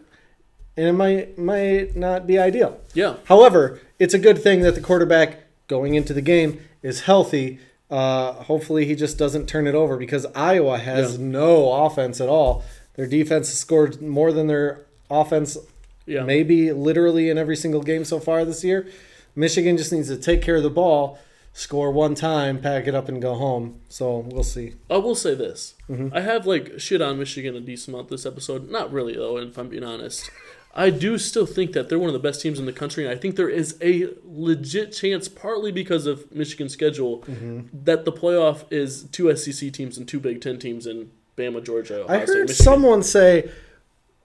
and 0.77 0.87
it 0.89 0.93
might 0.93 1.39
might 1.39 1.97
not 1.97 2.27
be 2.27 2.39
ideal. 2.39 2.81
Yeah. 2.95 3.17
However, 3.25 3.81
it's 3.99 4.15
a 4.15 4.19
good 4.19 4.43
thing 4.43 4.63
that 4.63 4.75
the 4.75 4.81
quarterback 4.81 5.41
going 5.69 5.95
into 5.95 6.13
the 6.13 6.23
game 6.23 6.61
is 6.83 7.03
healthy. 7.03 7.59
Uh, 7.91 8.33
hopefully, 8.33 8.87
he 8.87 8.95
just 8.95 9.19
doesn't 9.19 9.47
turn 9.47 9.67
it 9.67 9.75
over 9.75 9.99
because 9.99 10.25
Iowa 10.35 10.79
has 10.79 11.19
Yeah. 11.19 11.25
no 11.27 11.71
offense 11.85 12.21
at 12.23 12.29
all. 12.29 12.65
Their 12.95 13.07
defense 13.07 13.49
has 13.49 13.59
scored 13.59 14.01
more 14.01 14.33
than 14.33 14.47
their 14.47 14.81
offense, 15.11 15.59
Yeah. 16.07 16.23
maybe 16.25 16.73
literally 16.73 17.31
in 17.31 17.39
every 17.39 17.57
single 17.57 17.83
game 17.83 18.05
so 18.05 18.19
far 18.21 18.45
this 18.45 18.65
year. 18.65 18.89
Michigan 19.35 19.77
just 19.77 19.93
needs 19.93 20.09
to 20.09 20.17
take 20.17 20.43
care 20.43 20.57
of 20.57 20.63
the 20.63 20.71
ball, 20.71 21.19
score 21.55 21.91
one 21.91 22.15
time, 22.15 22.61
pack 22.61 22.87
it 22.87 22.95
up, 22.95 23.09
and 23.09 23.21
go 23.23 23.35
home. 23.35 23.81
So 23.89 24.19
we'll 24.19 24.43
see. 24.45 24.75
I 24.91 24.97
will 24.99 25.15
say 25.15 25.35
this. 25.35 25.75
Mm-hmm. 25.89 26.09
I 26.15 26.21
have 26.21 26.47
like 26.47 26.79
shit 26.81 27.01
on 27.01 27.19
Michigan 27.19 27.57
a 27.57 27.61
decent 27.61 27.95
amount 27.95 28.09
this 28.09 28.27
episode. 28.27 28.71
Not 28.71 28.93
really 28.93 29.15
though, 29.15 29.39
if 29.39 29.57
I'm 29.57 29.69
being 29.69 29.85
honest. 29.85 30.31
I 30.75 30.89
do 30.89 31.19
still 31.19 31.45
think 31.45 31.73
that 31.75 31.91
they're 31.91 31.99
one 31.99 32.09
of 32.09 32.15
the 32.15 32.19
best 32.19 32.41
teams 32.41 32.59
in 32.59 32.65
the 32.65 32.73
country, 32.73 33.05
and 33.05 33.13
I 33.13 33.17
think 33.17 33.37
there 33.37 33.51
is 33.51 33.77
a 33.83 34.09
legit 34.25 34.93
chance, 34.93 35.29
partly 35.29 35.71
because 35.71 36.07
of 36.07 36.31
Michigan's 36.35 36.73
schedule, 36.73 37.19
Mm-hmm. 37.29 37.61
that 37.85 38.07
the 38.07 38.13
playoff 38.13 38.65
is 38.71 39.05
two 39.13 39.35
SEC 39.37 39.71
teams 39.73 39.99
and 39.99 40.09
two 40.09 40.19
Big 40.19 40.41
Ten 40.41 40.59
teams 40.59 40.87
in 40.87 41.11
Bama, 41.37 41.63
Georgia, 41.63 42.05
Ohio 42.05 42.21
I 42.21 42.25
State, 42.25 42.35
heard 42.35 42.49
Michigan. 42.49 42.65
someone 42.65 43.03
say 43.03 43.51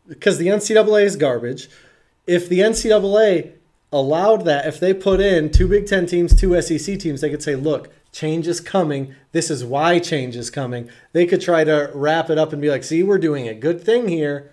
because 0.07 0.37
the 0.37 0.47
NCAA 0.47 1.03
is 1.03 1.15
garbage. 1.15 1.69
If 2.25 2.49
the 2.49 2.59
NCAA 2.59 3.51
allowed 3.91 4.45
that, 4.45 4.65
if 4.65 4.79
they 4.79 4.93
put 4.93 5.19
in 5.19 5.49
two 5.51 5.67
Big 5.67 5.87
Ten 5.87 6.05
teams, 6.05 6.35
two 6.35 6.59
SEC 6.61 6.99
teams, 6.99 7.21
they 7.21 7.29
could 7.29 7.43
say, 7.43 7.55
"Look, 7.55 7.89
change 8.11 8.47
is 8.47 8.59
coming. 8.59 9.15
This 9.31 9.49
is 9.49 9.63
why 9.63 9.99
change 9.99 10.35
is 10.35 10.49
coming." 10.49 10.89
They 11.13 11.25
could 11.25 11.41
try 11.41 11.63
to 11.63 11.89
wrap 11.93 12.29
it 12.29 12.37
up 12.37 12.51
and 12.53 12.61
be 12.61 12.69
like, 12.69 12.83
"See, 12.83 13.03
we're 13.03 13.17
doing 13.17 13.47
a 13.47 13.53
good 13.53 13.81
thing 13.81 14.07
here." 14.07 14.51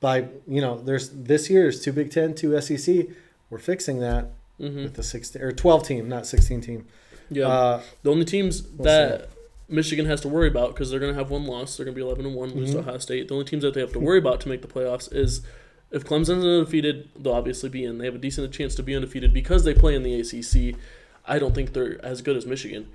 By 0.00 0.26
you 0.46 0.60
know, 0.60 0.78
there's 0.78 1.08
this 1.10 1.48
year 1.50 1.62
there's 1.62 1.80
two 1.80 1.92
Big 1.92 2.10
Ten, 2.10 2.34
two 2.34 2.60
SEC. 2.60 3.08
We're 3.50 3.58
fixing 3.58 3.98
that 4.00 4.30
Mhm. 4.60 4.84
with 4.84 4.94
the 4.94 5.02
sixteen 5.02 5.42
or 5.42 5.52
twelve 5.52 5.86
team, 5.86 6.08
not 6.08 6.26
sixteen 6.26 6.60
team. 6.60 6.86
Yeah. 7.30 7.48
Uh, 7.48 7.80
The 8.02 8.10
only 8.10 8.24
teams 8.24 8.62
that 8.78 9.28
Michigan 9.68 10.06
has 10.06 10.20
to 10.20 10.28
worry 10.28 10.48
about 10.48 10.68
because 10.74 10.90
they're 10.90 11.00
going 11.00 11.12
to 11.12 11.18
have 11.18 11.30
one 11.30 11.44
loss, 11.46 11.76
they're 11.76 11.84
going 11.84 11.94
to 11.94 12.00
be 12.00 12.04
eleven 12.06 12.26
and 12.26 12.34
one, 12.34 12.50
lose 12.50 12.70
to 12.72 12.78
Mm-hmm. 12.78 12.88
Ohio 12.88 12.98
State. 12.98 13.28
The 13.28 13.34
only 13.34 13.46
teams 13.46 13.62
that 13.62 13.74
they 13.74 13.80
have 13.80 13.92
to 13.92 13.98
worry 14.00 14.18
about 14.18 14.40
to 14.42 14.48
make 14.48 14.62
the 14.62 14.68
playoffs 14.68 15.12
is 15.12 15.42
if 15.90 16.04
Clemson's 16.04 16.44
undefeated, 16.44 17.08
they'll 17.16 17.32
obviously 17.32 17.68
be 17.68 17.84
in. 17.84 17.98
They 17.98 18.04
have 18.06 18.14
a 18.14 18.18
decent 18.18 18.52
chance 18.52 18.74
to 18.76 18.82
be 18.82 18.94
undefeated 18.94 19.32
because 19.32 19.64
they 19.64 19.74
play 19.74 19.94
in 19.94 20.02
the 20.02 20.20
ACC. 20.20 20.78
I 21.26 21.38
don't 21.38 21.54
think 21.54 21.72
they're 21.72 22.04
as 22.04 22.22
good 22.22 22.36
as 22.36 22.46
Michigan. 22.46 22.88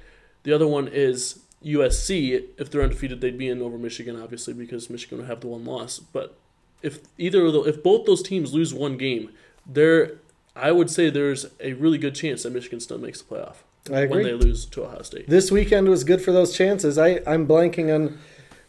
The 0.44 0.54
other 0.54 0.68
one 0.68 0.88
is 0.88 1.40
USC. 1.64 2.46
If 2.58 2.70
they're 2.72 2.82
undefeated, 2.84 3.22
they'd 3.22 3.38
be 3.38 3.48
in 3.50 3.62
over 3.62 3.78
Michigan, 3.78 4.22
obviously 4.22 4.54
because 4.54 4.90
Michigan 4.90 5.18
would 5.20 5.28
have 5.28 5.42
the 5.42 5.48
one 5.48 5.66
loss. 5.66 6.00
But 6.00 6.38
if 6.82 7.00
either 7.18 7.46
of 7.46 7.54
the, 7.54 7.62
if 7.64 7.84
both 7.84 8.06
those 8.06 8.22
teams 8.24 8.54
lose 8.54 8.74
one 8.74 8.98
game, 8.98 9.30
there, 9.66 10.14
I 10.56 10.72
would 10.72 10.90
say 10.90 11.10
there's 11.10 11.46
a 11.60 11.74
really 11.74 11.98
good 11.98 12.16
chance 12.16 12.44
that 12.44 12.54
Michigan 12.54 12.80
still 12.80 12.98
makes 12.98 13.22
the 13.22 13.36
playoff 13.36 13.58
I 13.90 14.06
when 14.06 14.20
agree. 14.20 14.24
they 14.26 14.34
lose 14.34 14.66
to 14.68 14.84
Ohio 14.86 15.02
State. 15.02 15.28
this 15.30 15.52
weekend 15.52 15.90
was 15.90 16.04
good 16.04 16.22
for 16.22 16.32
those 16.32 16.56
chances. 16.56 16.98
I 16.98 17.20
I'm 17.26 17.48
blanking 17.48 17.94
on 17.94 18.20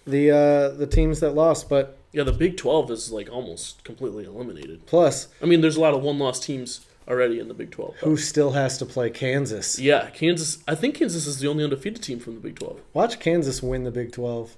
the 0.07 0.31
uh, 0.31 0.69
the 0.77 0.87
teams 0.87 1.21
that 1.21 1.33
lost, 1.33 1.69
but 1.69 1.99
Yeah, 2.13 2.23
the 2.25 2.33
Big 2.33 2.57
12 2.57 2.91
is 2.91 3.13
like 3.13 3.31
almost 3.31 3.85
completely 3.85 4.25
eliminated. 4.25 4.87
plus 4.87 5.29
I 5.43 5.47
mean, 5.47 5.61
there's 5.61 5.77
a 5.77 5.81
lot 5.81 5.95
of 5.95 6.03
one 6.03 6.19
loss 6.19 6.41
teams 6.41 6.87
already 7.09 7.39
in 7.41 7.49
the 7.49 7.55
Big 7.55 7.71
12. 7.73 7.95
but- 8.01 8.09
who 8.09 8.17
still 8.17 8.53
has 8.53 8.79
to 8.79 8.87
play 8.87 9.11
Kansas? 9.11 9.79
Yeah, 9.79 10.09
Kansas. 10.11 10.59
I 10.67 10.75
think 10.75 10.95
Kansas 10.95 11.27
is 11.27 11.41
the 11.41 11.49
only 11.49 11.65
undefeated 11.65 12.03
team 12.03 12.19
from 12.21 12.35
the 12.35 12.41
Big 12.41 12.59
12. 12.59 12.81
Watch 12.95 13.19
Kansas 13.21 13.63
win 13.63 13.85
the 13.85 13.91
Big 13.91 14.13
12. 14.13 14.57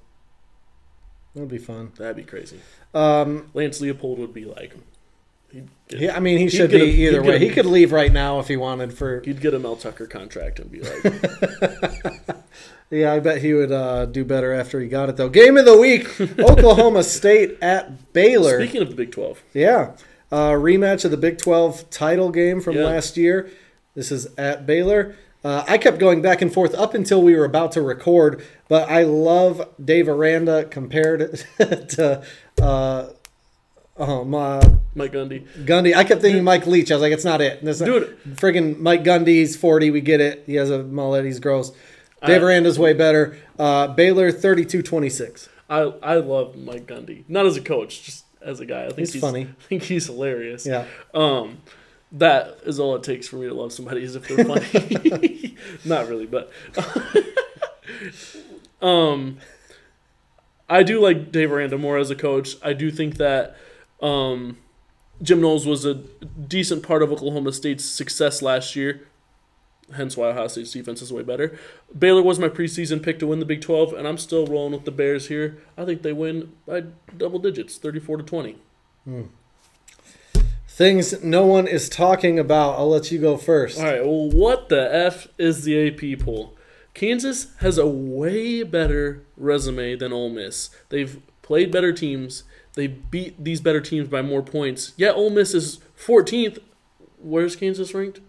That'd 1.35 1.49
be 1.49 1.59
fun. 1.59 1.93
That'd 1.99 2.17
be 2.17 2.23
crazy. 2.23 2.61
Um, 2.95 3.51
Lance 3.55 3.81
Leipold 3.81 4.19
would 4.19 4.33
be 4.33 4.45
like, 4.45 4.75
get, 5.89 6.01
he, 6.01 6.11
I 6.11 6.21
mean, 6.21 6.39
he 6.39 6.49
should 6.49 6.71
be 6.71 6.81
a- 6.81 6.85
either 7.09 7.23
way. 7.23 7.37
a- 7.37 7.39
He 7.39 7.51
could 7.51 7.67
leave 7.67 7.93
right 7.93 8.13
now 8.13 8.39
if 8.41 8.49
he 8.49 8.57
wanted 8.57 8.93
for. 8.95 9.21
he'd 9.25 9.41
get 9.41 9.55
a 9.55 9.59
Mel 9.59 9.77
Tucker 9.77 10.07
contract 10.07 10.59
and 10.59 10.71
be 10.71 10.81
like, 10.81 11.03
Yeah, 12.91 13.13
I 13.13 13.19
bet 13.21 13.41
he 13.43 13.55
would 13.55 13.73
uh, 13.73 14.07
do 14.07 14.25
better 14.25 14.53
after 14.53 14.79
he 14.81 14.87
got 14.89 15.09
it 15.09 15.17
though. 15.17 15.29
Game 15.29 15.57
of 15.57 15.65
the 15.65 15.77
week: 15.77 16.21
Oklahoma 16.39 17.03
State 17.03 17.57
at 17.61 18.13
Baylor. 18.13 18.61
speaking 18.61 18.83
of 18.83 18.89
the 18.91 18.95
Big 18.95 19.11
12, 19.11 19.43
Yeah. 19.53 19.93
Uh, 20.31 20.51
rematch 20.53 21.05
of 21.05 21.11
the 21.11 21.17
Big 21.17 21.39
12 21.39 21.91
title 21.91 22.31
game 22.31 22.61
from 22.61 22.77
Yeah. 22.77 22.85
last 22.85 23.17
year. 23.17 23.51
This 23.95 24.11
is 24.13 24.27
at 24.37 24.67
Baylor. 24.67 25.15
Uh, 25.45 25.65
I 25.69 25.77
kept 25.79 25.99
going 25.99 26.23
back 26.23 26.41
and 26.43 26.53
forth 26.53 26.75
up 26.75 26.95
until 26.95 27.21
we 27.23 27.35
were 27.37 27.45
about 27.45 27.73
to 27.73 27.83
record, 27.83 28.43
but 28.69 28.89
I 28.89 29.03
love 29.03 29.69
Dave 29.83 30.09
Aranda 30.09 30.65
compared 30.65 31.39
to 31.59 32.23
uh, 32.61 33.09
oh, 33.97 34.25
my, 34.25 34.61
Mike 34.95 35.13
Gundy. 35.13 35.47
Gundy. 35.65 35.95
I 35.95 36.05
kept 36.05 36.23
thinking 36.23 36.45
Mike 36.45 36.67
Leach. 36.67 36.91
I 36.91 36.95
was 36.95 37.03
like, 37.03 37.13
it's 37.13 37.25
not 37.25 37.41
it. 37.41 37.65
That's 37.65 37.81
not, 37.81 37.87
Dude. 37.87 38.19
friggin' 38.37 38.79
Mike 38.79 39.05
Gundy. 39.05 39.29
He's 39.29 39.57
40. 39.57 39.91
We 39.91 40.01
get 40.01 40.21
it. 40.21 40.45
He 40.47 40.55
has 40.55 40.71
a 40.71 40.83
mullet. 40.83 41.25
He's 41.25 41.41
gross. 41.41 41.71
Dave 42.27 42.43
I- 42.43 42.47
Aranda's 42.47 42.79
way 42.79 42.93
better. 42.93 43.37
Uh, 43.59 43.89
Baylor 43.89 44.33
32 44.33 44.83
26. 44.83 45.49
I 45.69 45.79
I 45.81 46.15
love 46.17 46.57
Mike 46.57 46.87
Gundy. 46.87 47.25
Not 47.29 47.47
as 47.47 47.57
a 47.57 47.63
coach, 47.63 48.03
just 48.05 48.25
as 48.43 48.61
a 48.61 48.67
guy. 48.67 48.83
I 48.85 48.87
think 48.89 48.99
He's 48.99 49.13
he's, 49.15 49.23
funny. 49.23 49.43
I 49.61 49.63
think 49.69 49.83
he's 49.85 50.07
hilarious. 50.07 50.67
Yeah. 50.67 50.87
Um, 51.15 51.59
that 52.13 52.59
is 52.65 52.79
all 52.79 52.95
it 52.97 53.03
takes 53.03 53.27
for 53.29 53.37
me 53.37 53.49
to 53.49 53.55
love 53.55 53.73
somebody 53.73 54.03
is 54.03 54.15
if 54.15 54.29
they're 54.29 54.45
funny. 54.45 55.57
Not 55.85 56.09
really, 56.09 56.27
but 56.27 56.51
um, 58.83 59.39
I 60.69 60.83
do 60.83 61.01
like 61.01 61.33
Dave 61.33 61.53
Aranda 61.53 61.79
more 61.79 61.99
as 61.99 62.11
a 62.11 62.17
coach. 62.17 62.57
I 62.63 62.73
do 62.73 62.91
think 62.91 63.17
that 63.17 63.57
um, 64.05 64.59
Jim 65.23 65.41
Knowles 65.41 65.67
was 65.67 65.85
a 65.85 65.95
decent 65.95 66.83
part 66.83 67.03
of 67.03 67.11
Oklahoma 67.11 67.53
State's 67.53 67.85
success 67.85 68.43
last 68.43 68.77
year. 68.77 69.07
Hence 69.95 70.17
why 70.17 70.29
Ohio 70.29 70.49
State's 70.49 70.73
defense 70.73 71.03
is 71.03 71.13
way 71.13 71.23
better. 71.23 71.59
Baylor 71.97 72.23
was 72.23 72.39
my 72.39 72.49
preseason 72.49 73.03
pick 73.03 73.19
to 73.19 73.27
win 73.27 73.39
the 73.39 73.45
Big 73.45 73.61
12, 73.61 73.93
and 73.93 74.09
I'm 74.09 74.17
still 74.17 74.47
rolling 74.47 74.73
with 74.73 74.85
the 74.85 74.91
Bears 74.91 75.29
here. 75.29 75.59
I 75.77 75.85
think 75.85 76.03
they 76.03 76.13
win 76.13 76.53
by 76.67 76.85
double 77.17 77.39
digits, 77.39 77.77
34 77.77 78.19
to 78.19 78.23
20. 78.23 78.59
Things 80.67 81.23
no 81.23 81.45
one 81.45 81.67
is 81.67 81.89
talking 81.89 82.39
about. 82.39 82.79
I'll 82.79 82.89
let 82.89 83.13
you 83.13 83.21
go 83.21 83.37
first. 83.37 83.79
All 83.79 83.85
right, 83.85 84.05
well, 84.05 84.31
what 84.31 84.69
the 84.71 84.93
F 84.93 85.29
is 85.39 85.65
the 85.65 85.89
AP 85.89 86.19
poll? 86.19 86.57
Kansas 86.95 87.49
has 87.59 87.77
a 87.77 87.87
way 87.87 88.63
better 88.63 89.25
resume 89.37 89.97
than 89.97 90.13
Ole 90.13 90.31
Miss. 90.31 90.71
They've 90.89 91.21
played 91.43 91.71
better 91.71 91.93
teams. 91.93 92.45
They 92.75 92.89
beat 92.89 93.43
these 93.43 93.61
better 93.61 93.81
teams 93.81 94.09
by 94.09 94.23
more 94.23 94.43
points. 94.43 94.93
Yet 94.97 95.15
Ole 95.15 95.31
Miss 95.31 95.55
is 95.55 95.79
14th. 95.99 96.59
Where's 97.19 97.57
Kansas 97.57 97.95
ranked? 97.95 98.21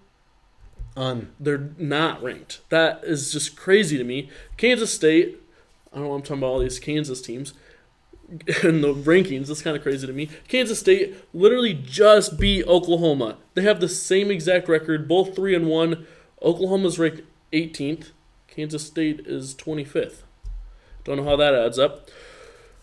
Un. 0.95 1.31
They're 1.39 1.71
not 1.77 2.23
ranked. 2.23 2.61
That 2.69 3.03
is 3.03 3.31
just 3.31 3.57
crazy 3.57 3.97
to 3.97 4.03
me. 4.03 4.29
Kansas 4.55 4.93
State, 4.93 5.41
I 5.91 5.97
don't 5.97 6.05
know, 6.05 6.13
I'm 6.13 6.21
talking 6.21 6.37
about 6.37 6.47
all 6.47 6.59
these 6.59 6.79
Kansas 6.79 7.21
teams 7.21 7.53
in 8.63 8.81
the 8.81 8.93
rankings. 8.93 9.47
That's 9.47 9.61
kind 9.61 9.75
of 9.75 9.83
crazy 9.83 10.07
to 10.07 10.13
me. 10.13 10.29
Kansas 10.47 10.79
State 10.79 11.15
literally 11.33 11.73
just 11.73 12.39
beat 12.39 12.65
Oklahoma. 12.67 13.37
They 13.55 13.63
have 13.63 13.79
the 13.79 13.89
same 13.89 14.31
exact 14.31 14.69
record, 14.69 15.07
both 15.07 15.35
3 15.35 15.55
and 15.55 15.67
1. 15.67 16.05
Oklahoma's 16.41 16.99
ranked 16.99 17.23
18th. 17.51 18.11
Kansas 18.47 18.85
State 18.85 19.21
is 19.25 19.53
25th. 19.55 20.21
Don't 21.03 21.17
know 21.17 21.25
how 21.25 21.35
that 21.35 21.53
adds 21.53 21.77
up. 21.77 22.09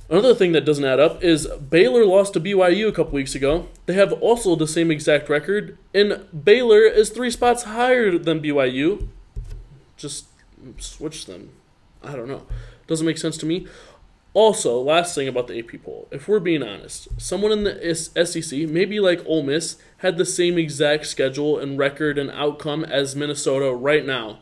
Another 0.08 0.34
thing 0.34 0.52
that 0.52 0.64
doesn't 0.64 0.84
add 0.84 1.00
up 1.00 1.22
is 1.22 1.46
Baylor 1.46 2.04
lost 2.04 2.34
to 2.34 2.40
BYU 2.40 2.88
a 2.88 2.92
couple 2.92 3.14
weeks 3.14 3.34
ago. 3.34 3.68
They 3.86 3.94
have 3.94 4.12
also 4.12 4.54
the 4.54 4.66
same 4.66 4.90
exact 4.90 5.28
record, 5.28 5.78
and 5.94 6.26
Baylor 6.44 6.82
is 6.82 7.10
three 7.10 7.30
spots 7.30 7.62
higher 7.62 8.18
than 8.18 8.42
BYU. 8.42 9.08
Just 9.96 10.26
switch 10.78 11.26
them. 11.26 11.50
I 12.02 12.12
don't 12.12 12.28
know. 12.28 12.46
Doesn't 12.86 13.06
make 13.06 13.18
sense 13.18 13.36
to 13.38 13.46
me. 13.46 13.66
Also, 14.34 14.80
last 14.80 15.14
thing 15.14 15.28
about 15.28 15.46
the 15.46 15.58
AP 15.58 15.82
poll. 15.82 16.08
If 16.10 16.26
we're 16.26 16.40
being 16.40 16.62
honest, 16.62 17.08
someone 17.20 17.52
in 17.52 17.64
the 17.64 17.94
SEC, 17.94 18.60
maybe 18.68 18.98
like 18.98 19.24
Ole 19.26 19.42
Miss, 19.42 19.76
had 19.98 20.16
the 20.16 20.24
same 20.24 20.56
exact 20.56 21.06
schedule 21.06 21.58
and 21.58 21.78
record 21.78 22.18
and 22.18 22.30
outcome 22.30 22.82
as 22.82 23.14
Minnesota 23.14 23.74
right 23.74 24.06
now. 24.06 24.38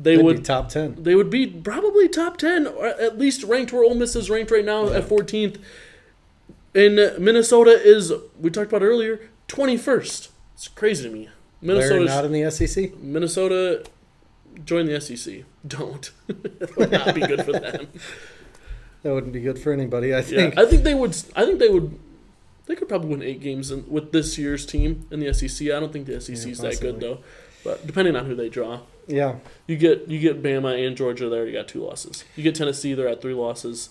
They 0.00 0.16
They'd 0.16 0.22
would 0.22 0.36
be 0.38 0.42
top 0.42 0.68
10. 0.68 1.02
they 1.02 1.14
would 1.16 1.28
be 1.30 1.46
probably 1.46 2.08
top 2.08 2.36
10 2.36 2.66
or 2.68 2.86
at 2.86 3.18
least 3.18 3.42
ranked 3.42 3.72
where 3.72 3.82
Ole 3.82 3.94
Miss 3.96 4.14
is 4.14 4.30
ranked 4.30 4.50
right 4.52 4.64
now 4.64 4.88
at 4.90 5.08
14th. 5.08 5.58
And 6.74 6.96
Minnesota 7.18 7.70
is 7.72 8.12
we 8.38 8.50
talked 8.50 8.70
about 8.70 8.82
earlier 8.82 9.28
21st. 9.48 10.28
It's 10.54 10.68
crazy 10.68 11.08
to 11.08 11.12
me. 11.14 11.28
They're 11.60 11.74
Minnesota's 11.74 12.06
not 12.06 12.24
in 12.24 12.32
the 12.32 12.48
SEC. 12.50 12.96
Minnesota 12.98 13.84
join 14.64 14.86
the 14.86 15.00
SEC. 15.00 15.44
Don't. 15.66 16.10
that 16.28 16.76
would 16.76 16.90
not 16.92 17.14
be 17.14 17.20
good 17.22 17.44
for 17.44 17.52
them. 17.52 17.88
That 19.04 19.14
wouldn't 19.14 19.32
be 19.32 19.40
good 19.40 19.60
for 19.60 19.72
anybody, 19.72 20.12
I 20.12 20.18
Yeah, 20.18 20.22
think. 20.22 20.58
I 20.58 20.66
think 20.66 20.82
they 20.82 20.92
would 20.92 21.16
I 21.36 21.44
think 21.46 21.60
they 21.60 21.68
would 21.68 21.96
they 22.66 22.74
could 22.74 22.88
probably 22.88 23.10
win 23.10 23.22
8 23.22 23.40
games 23.40 23.70
in, 23.70 23.88
with 23.88 24.10
this 24.10 24.36
year's 24.36 24.66
team 24.66 25.06
in 25.12 25.20
the 25.20 25.32
SEC. 25.32 25.68
I 25.68 25.78
don't 25.78 25.92
think 25.92 26.06
the 26.06 26.20
SEC 26.20 26.34
is 26.34 26.60
Yeah, 26.60 26.68
that 26.70 26.80
good 26.80 26.98
though. 27.00 27.18
But 27.62 27.86
depending 27.86 28.16
on 28.16 28.26
who 28.26 28.34
they 28.34 28.48
draw. 28.48 28.80
Yeah. 29.08 29.36
You 29.66 29.76
get 29.76 30.06
you 30.08 30.18
get 30.20 30.42
Bama 30.42 30.86
and 30.86 30.96
Georgia. 30.96 31.28
They 31.28 31.36
already 31.36 31.52
got 31.52 31.66
two 31.68 31.82
losses. 31.82 32.24
You 32.36 32.42
get 32.44 32.54
Tennessee. 32.54 32.94
They're 32.94 33.08
at 33.08 33.20
three 33.20 33.34
losses. 33.34 33.90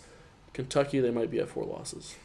Kentucky. 0.54 1.00
They 1.00 1.12
might 1.12 1.30
be 1.32 1.40
at 1.40 1.50
four 1.50 1.66
losses. 1.66 2.16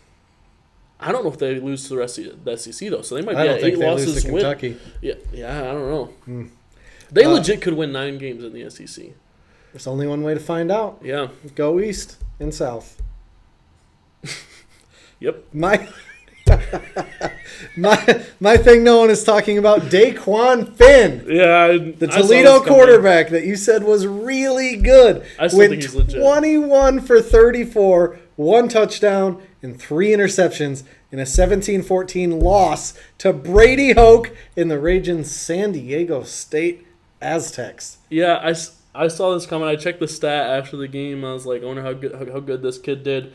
I 1.01 1.11
don't 1.11 1.25
know 1.25 1.31
if 1.33 1.39
they 1.39 1.59
lose 1.59 1.83
to 1.85 1.89
the 1.91 1.97
rest 1.97 2.19
of 2.19 2.45
the 2.45 2.57
SEC 2.57 2.89
though. 2.91 3.03
So 3.03 3.15
they 3.17 3.23
might 3.23 3.35
be 3.35 3.49
at 3.49 3.61
think 3.61 3.75
eight 3.75 3.81
they 3.81 3.91
losses. 3.91 4.15
lose 4.15 4.25
to 4.25 4.33
with- 4.33 4.43
Kentucky. 4.43 4.77
yeah, 5.01 5.15
yeah. 5.33 5.61
I 5.61 5.73
don't 5.73 5.91
know. 5.91 6.05
Hmm. 6.27 6.47
They 7.11 7.25
Uh, 7.25 7.31
legit 7.31 7.61
could 7.61 7.75
win 7.75 7.91
nine 7.93 8.19
games 8.19 8.45
in 8.45 8.53
the 8.53 8.71
SEC. 8.71 9.13
There's 9.73 9.87
only 9.87 10.07
one 10.07 10.23
way 10.23 10.35
to 10.35 10.41
find 10.41 10.71
out. 10.71 11.01
Yeah. 11.03 11.29
Go 11.55 11.81
east 11.81 12.17
and 12.39 12.55
south. 12.55 13.01
Yep. 15.21 15.45
My 15.53 15.89
my 17.77 18.25
my 18.41 18.57
thing 18.57 18.85
no 18.85 18.99
one 19.01 19.11
is 19.11 19.25
talking 19.25 19.59
about 19.59 19.83
Dequan 19.83 20.75
Finn. 20.75 21.25
Yeah. 21.29 21.65
I- 21.65 21.79
The 21.79 22.07
Toledo 22.09 22.61
quarterback 22.61 23.31
that 23.31 23.45
you 23.45 23.57
said 23.57 23.85
was 23.85 24.07
really 24.07 24.77
good. 24.77 25.25
I 25.39 25.49
still 25.49 25.61
think 25.61 25.83
he's 25.83 25.95
legit. 25.95 26.21
21 26.21 27.01
for 27.01 27.21
34, 27.21 28.19
one 28.37 28.69
touchdown, 28.69 29.43
and 29.63 29.81
three 29.81 30.09
interceptions 30.11 30.83
in 31.11 31.19
a 31.19 31.27
17 31.27 31.83
14 31.83 32.41
loss 32.41 32.95
to 33.19 33.33
Brady 33.33 33.93
Hoke 33.93 34.35
in 34.57 34.69
the 34.69 34.79
raging 34.79 35.25
San 35.25 35.73
Diego 35.73 36.23
State 36.23 36.87
Aztecs. 37.21 37.99
Yeah, 38.11 38.35
I 38.43 38.55
I 38.95 39.09
saw 39.09 39.33
this 39.35 39.47
coming. 39.47 39.69
I 39.69 39.77
checked 39.77 40.01
the 40.01 40.09
stat 40.09 40.51
after 40.51 40.77
the 40.77 40.89
game. 40.89 41.25
I 41.25 41.33
was 41.33 41.47
like, 41.47 41.63
I 41.63 41.67
wonder 41.67 41.83
how 41.83 41.93
good 41.93 42.13
how, 42.15 42.33
how 42.33 42.41
good 42.41 42.63
this 42.63 42.79
kid 42.79 43.03
did. 43.05 43.33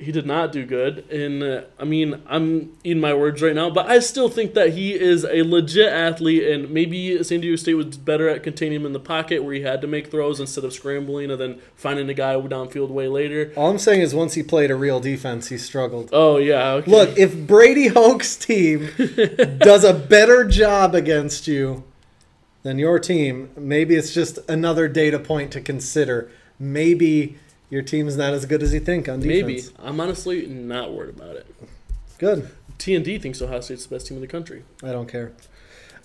He 0.00 0.12
did 0.12 0.26
not 0.26 0.50
do 0.50 0.64
good, 0.64 1.08
and 1.10 1.42
uh, 1.42 1.62
I 1.78 1.84
mean, 1.84 2.22
I'm 2.26 2.76
eating 2.82 3.00
my 3.00 3.12
words 3.12 3.42
right 3.42 3.54
now, 3.54 3.68
but 3.68 3.88
I 3.88 3.98
still 3.98 4.28
think 4.28 4.54
that 4.54 4.70
he 4.70 4.94
is 4.94 5.24
a 5.24 5.42
legit 5.42 5.92
athlete, 5.92 6.42
and 6.42 6.70
maybe 6.70 7.22
San 7.22 7.40
Diego 7.40 7.56
State 7.56 7.74
was 7.74 7.98
better 7.98 8.28
at 8.28 8.42
containing 8.42 8.80
him 8.80 8.86
in 8.86 8.92
the 8.92 9.00
pocket, 9.00 9.44
where 9.44 9.54
he 9.54 9.60
had 9.60 9.80
to 9.82 9.86
make 9.86 10.10
throws 10.10 10.40
instead 10.40 10.64
of 10.64 10.72
scrambling 10.72 11.30
and 11.30 11.40
then 11.40 11.60
finding 11.74 12.08
a 12.08 12.14
guy 12.14 12.34
downfield 12.34 12.88
way 12.88 13.08
later. 13.08 13.52
All 13.56 13.70
I'm 13.70 13.78
saying 13.78 14.00
is 14.00 14.14
once 14.14 14.34
he 14.34 14.42
played 14.42 14.70
a 14.70 14.74
real 14.74 15.00
defense, 15.00 15.48
he 15.48 15.58
struggled. 15.58 16.10
Oh 16.12 16.38
yeah, 16.38 16.72
okay. 16.72 16.90
Look, 16.90 17.18
if 17.18 17.36
Brady 17.46 17.88
Hoke's 17.88 18.36
team 18.36 18.88
does 19.58 19.84
a 19.84 19.92
better 19.92 20.44
job 20.44 20.94
against 20.94 21.46
you 21.46 21.84
than 22.62 22.78
your 22.78 22.98
team, 22.98 23.50
maybe 23.56 23.96
it's 23.96 24.14
just 24.14 24.38
another 24.48 24.88
data 24.88 25.18
point 25.18 25.52
to 25.52 25.60
consider. 25.60 26.30
Maybe 26.58 27.38
your 27.70 27.82
team's 27.82 28.16
not 28.16 28.34
as 28.34 28.44
good 28.44 28.62
as 28.62 28.74
you 28.74 28.80
think 28.80 29.08
on 29.08 29.20
defense. 29.20 29.46
maybe 29.46 29.62
I'm 29.78 30.00
honestly 30.00 30.46
not 30.46 30.92
worried 30.92 31.16
about 31.16 31.36
it. 31.36 31.46
Good. 32.18 32.50
TND 32.78 33.20
thinks 33.20 33.40
Ohio 33.40 33.60
State's 33.60 33.86
the 33.86 33.94
best 33.94 34.06
team 34.06 34.16
in 34.16 34.20
the 34.20 34.26
country. 34.26 34.64
I 34.82 34.92
don't 34.92 35.08
care. 35.08 35.32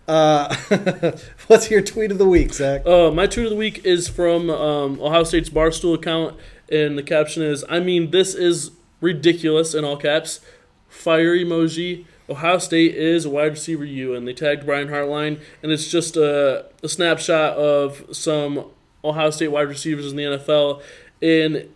Uh, 0.08 0.56
what's 1.48 1.72
your 1.72 1.82
tweet 1.82 2.12
of 2.12 2.18
the 2.20 2.28
week, 2.28 2.54
Zach? 2.54 2.86
Uh, 2.86 3.10
my 3.12 3.26
tweet 3.26 3.48
of 3.48 3.50
the 3.50 3.58
week 3.58 3.84
is 3.84 4.08
from 4.08 4.50
um, 4.50 5.02
Ohio 5.02 5.24
State's 5.24 5.50
Barstool 5.50 5.96
account, 5.96 6.38
and 6.70 6.98
the 6.98 7.04
caption 7.04 7.42
is 7.42 7.66
I 7.70 7.80
mean, 7.80 8.12
this 8.12 8.36
is 8.36 8.72
ridiculous 9.02 9.74
in 9.74 9.84
all 9.84 9.98
caps. 9.98 10.42
Fire 10.88 11.36
emoji. 11.36 12.06
Ohio 12.30 12.58
State 12.58 12.96
is 12.96 13.26
a 13.26 13.30
wide 13.30 13.52
receiver 13.52 13.86
U, 13.86 14.16
and 14.16 14.28
they 14.28 14.34
tagged 14.34 14.66
Brian 14.66 14.88
Hartline, 14.88 15.40
and 15.62 15.72
it's 15.72 15.90
just 15.90 16.18
a, 16.18 16.66
a 16.82 16.90
snapshot 16.90 17.56
of 17.56 18.04
some 18.12 18.66
Ohio 19.04 19.30
State 19.30 19.50
wide 19.50 19.68
receivers 19.68 20.10
in 20.10 20.18
the 20.18 20.24
NFL, 20.24 20.82
and 21.22 21.70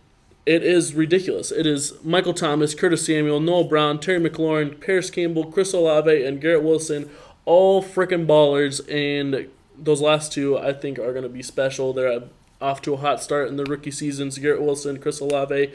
it 0.46 0.64
is 0.64 0.96
ridiculous. 0.96 1.52
It 1.52 1.68
is 1.68 1.94
Michael 2.04 2.34
Thomas, 2.34 2.74
Curtis 2.74 3.06
Samuel, 3.06 3.40
Noah 3.40 3.66
Brown, 3.66 4.00
Terry 4.00 4.20
McLaurin, 4.20 4.82
Parris 4.82 5.12
Campbell, 5.12 5.46
Chris 5.46 5.74
Olave, 5.74 6.26
and 6.26 6.42
Garrett 6.42 6.64
Wilson, 6.64 7.10
all 7.46 7.84
freaking 7.84 8.26
ballers. 8.26 8.82
And 8.90 9.48
those 9.78 10.02
last 10.02 10.34
two, 10.34 10.58
I 10.58 10.74
think, 10.74 10.98
are 10.98 11.12
going 11.12 11.24
to 11.24 11.30
be 11.30 11.44
special. 11.44 11.94
They're 11.94 12.24
off 12.62 12.82
to 12.82 12.96
a 12.96 12.98
hot 12.98 13.22
start 13.22 13.48
in 13.48 13.58
the 13.58 13.64
rookie 13.64 13.92
seasons. 13.92 14.38
Garrett 14.40 14.62
Wilson, 14.62 15.00
Chris 15.00 15.20
Olave, 15.20 15.72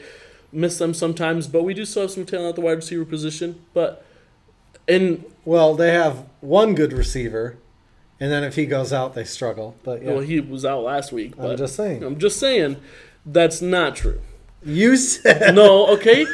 miss 0.51 0.77
them 0.77 0.93
sometimes, 0.93 1.47
but 1.47 1.63
we 1.63 1.73
do 1.73 1.85
still 1.85 2.03
have 2.03 2.11
some 2.11 2.25
talent 2.25 2.49
at 2.49 2.55
the 2.55 2.61
wide 2.61 2.73
receiver 2.73 3.05
position. 3.05 3.63
But 3.73 4.05
and 4.87 5.23
Well, 5.45 5.75
they 5.75 5.91
have 5.91 6.25
one 6.41 6.75
good 6.75 6.93
receiver, 6.93 7.57
and 8.19 8.31
then 8.31 8.43
if 8.43 8.55
he 8.55 8.65
goes 8.65 8.93
out, 8.93 9.15
they 9.15 9.23
struggle. 9.23 9.75
But 9.83 10.03
yeah, 10.03 10.11
well, 10.11 10.19
he 10.19 10.39
was 10.39 10.65
out 10.65 10.83
last 10.83 11.11
week. 11.11 11.37
But 11.37 11.51
I'm 11.51 11.57
just 11.57 11.75
saying. 11.75 12.03
I'm 12.03 12.19
just 12.19 12.39
saying 12.39 12.77
that's 13.25 13.61
not 13.61 13.95
true. 13.95 14.21
You 14.63 14.97
said 14.97 15.53
no, 15.55 15.87
okay. 15.87 16.25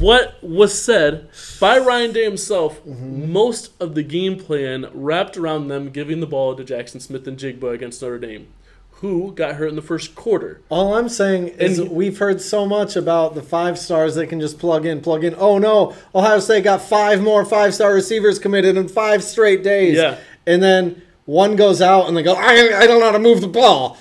What 0.00 0.36
was 0.42 0.80
said 0.80 1.28
by 1.60 1.78
Ryan 1.78 2.12
Day 2.12 2.24
himself, 2.24 2.82
Mm-hmm. 2.84 3.32
most 3.32 3.72
of 3.80 3.94
the 3.96 4.04
game 4.04 4.36
plan 4.38 4.86
wrapped 4.94 5.36
around 5.36 5.66
them 5.68 5.90
giving 5.90 6.20
the 6.20 6.26
ball 6.28 6.54
to 6.54 6.62
Jaxon 6.64 7.00
Smith-Njigba 7.02 7.72
against 7.74 8.00
Notre 8.00 8.18
Dame, 8.20 8.46
who 8.92 9.32
got 9.32 9.56
hurt 9.56 9.68
in 9.70 9.74
the 9.76 9.82
first 9.82 10.14
quarter. 10.14 10.60
All 10.68 10.94
I'm 10.94 11.08
saying 11.08 11.48
is 11.48 11.80
And- 11.80 11.90
we've 11.90 12.18
heard 12.18 12.40
so 12.40 12.66
much 12.66 12.94
about 12.94 13.34
the 13.34 13.42
five 13.42 13.78
stars 13.80 14.14
they 14.14 14.26
can 14.28 14.38
just 14.40 14.60
plug 14.60 14.86
in, 14.86 15.00
plug 15.00 15.24
in. 15.24 15.34
Oh 15.36 15.58
no, 15.58 15.92
Ohio 16.14 16.38
State 16.38 16.62
got 16.62 16.80
five 16.80 17.20
more 17.20 17.44
five 17.44 17.74
star 17.74 17.92
receivers 17.92 18.38
committed 18.38 18.76
in 18.76 18.86
five 18.86 19.24
straight 19.24 19.64
days. 19.64 19.96
Yeah. 19.96 20.18
And 20.46 20.62
then 20.62 21.02
one 21.24 21.56
goes 21.56 21.82
out 21.82 22.06
and 22.06 22.16
they 22.16 22.22
go, 22.22 22.34
I, 22.34 22.78
I 22.78 22.86
don't 22.86 23.00
know 23.00 23.06
how 23.06 23.12
to 23.12 23.18
move 23.18 23.40
the 23.40 23.48
ball. 23.48 23.98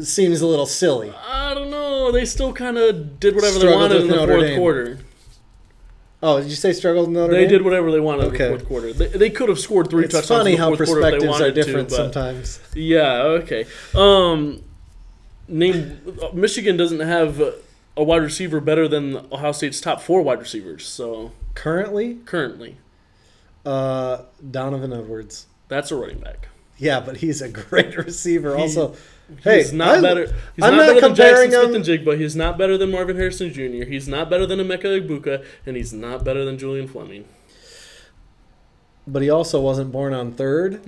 It 0.00 0.06
seems 0.06 0.40
a 0.40 0.46
little 0.46 0.66
silly. 0.66 1.12
I 1.26 1.52
don't 1.54 1.70
know. 1.70 2.10
They 2.12 2.24
still 2.24 2.52
kind 2.52 2.78
of 2.78 3.20
did 3.20 3.34
whatever 3.34 3.58
they 3.58 3.72
wanted 3.74 4.00
in 4.02 4.08
the 4.08 4.16
Notre 4.16 4.32
fourth 4.34 4.46
Dame. 4.46 4.58
quarter. 4.58 4.98
Oh, 6.22 6.40
did 6.40 6.50
you 6.50 6.56
say 6.56 6.72
struggled 6.72 7.08
in 7.08 7.14
Notre 7.14 7.32
They 7.32 7.40
Dame? 7.42 7.48
did 7.50 7.62
whatever 7.62 7.90
they 7.90 8.00
wanted 8.00 8.26
Okay. 8.26 8.46
in 8.46 8.52
the 8.52 8.58
fourth 8.58 8.68
quarter. 8.68 8.92
They, 8.92 9.06
they 9.08 9.30
could 9.30 9.48
have 9.48 9.58
scored 9.58 9.88
three 9.90 10.04
It's 10.04 10.14
touchdowns 10.14 10.40
funny 10.40 10.52
in 10.52 10.58
the 10.58 10.62
how 10.64 10.74
fourth 10.76 10.88
quarter 10.88 11.00
if 11.06 11.20
they 11.20 11.26
perspectives 11.26 11.40
are 11.40 11.50
different 11.52 11.88
to, 11.90 11.94
sometimes. 11.94 12.60
yeah, 12.74 13.22
okay. 13.22 13.64
Um, 13.94 14.62
name 15.48 16.00
Michigan 16.34 16.76
doesn't 16.76 17.00
have 17.00 17.40
a 17.96 18.04
wide 18.04 18.22
receiver 18.22 18.60
better 18.60 18.86
than 18.88 19.16
Ohio 19.32 19.52
State's 19.52 19.80
top 19.80 20.00
four 20.00 20.22
wide 20.22 20.38
receivers. 20.40 20.86
So 20.86 21.32
Currently, 21.54 22.16
currently, 22.26 22.76
uh, 23.66 24.22
Donovan 24.50 24.92
Edwards. 24.92 25.46
that's 25.68 25.90
a 25.90 25.96
running 25.96 26.18
back. 26.20 26.48
Yeah, 26.78 27.00
but 27.00 27.18
he's 27.18 27.42
a 27.42 27.48
great 27.68 27.96
receiver. 27.96 28.56
He- 28.56 28.62
also, 28.62 28.94
hey, 29.42 29.58
He's 29.58 29.72
not 29.72 29.98
I- 29.98 30.00
better. 30.00 30.26
He's 30.56 30.64
I'm 30.64 30.76
not, 30.76 30.86
better 30.86 31.00
than 31.00 31.10
comparing 31.10 31.50
Jaxon 31.50 31.74
him- 31.74 31.84
Smith-Njigba. 31.84 32.18
He's 32.18 32.36
not 32.36 32.58
better 32.58 32.76
than 32.78 32.90
Marvin 32.90 33.16
Harrison 33.16 33.52
Jr. 33.52 33.84
He's 33.88 34.06
not 34.08 34.28
better 34.30 34.46
than 34.46 34.58
Emeka 34.58 35.00
Egbuka, 35.00 35.44
and 35.66 35.76
he's 35.76 35.92
not 35.92 36.24
better 36.24 36.44
than 36.44 36.58
Julian 36.58 36.86
Fleming. 36.88 37.24
but 39.06 39.22
he 39.22 39.30
also 39.30 39.60
wasn't 39.60 39.90
born 39.90 40.12
on 40.12 40.32
third. 40.32 40.80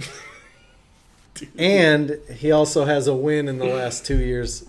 and 1.59 2.18
he 2.37 2.50
also 2.52 2.85
has 2.85 3.07
a 3.09 3.14
win 3.14 3.48
in 3.48 3.59
the 3.59 3.64
last 3.64 4.05
two 4.07 4.18
years 4.18 4.64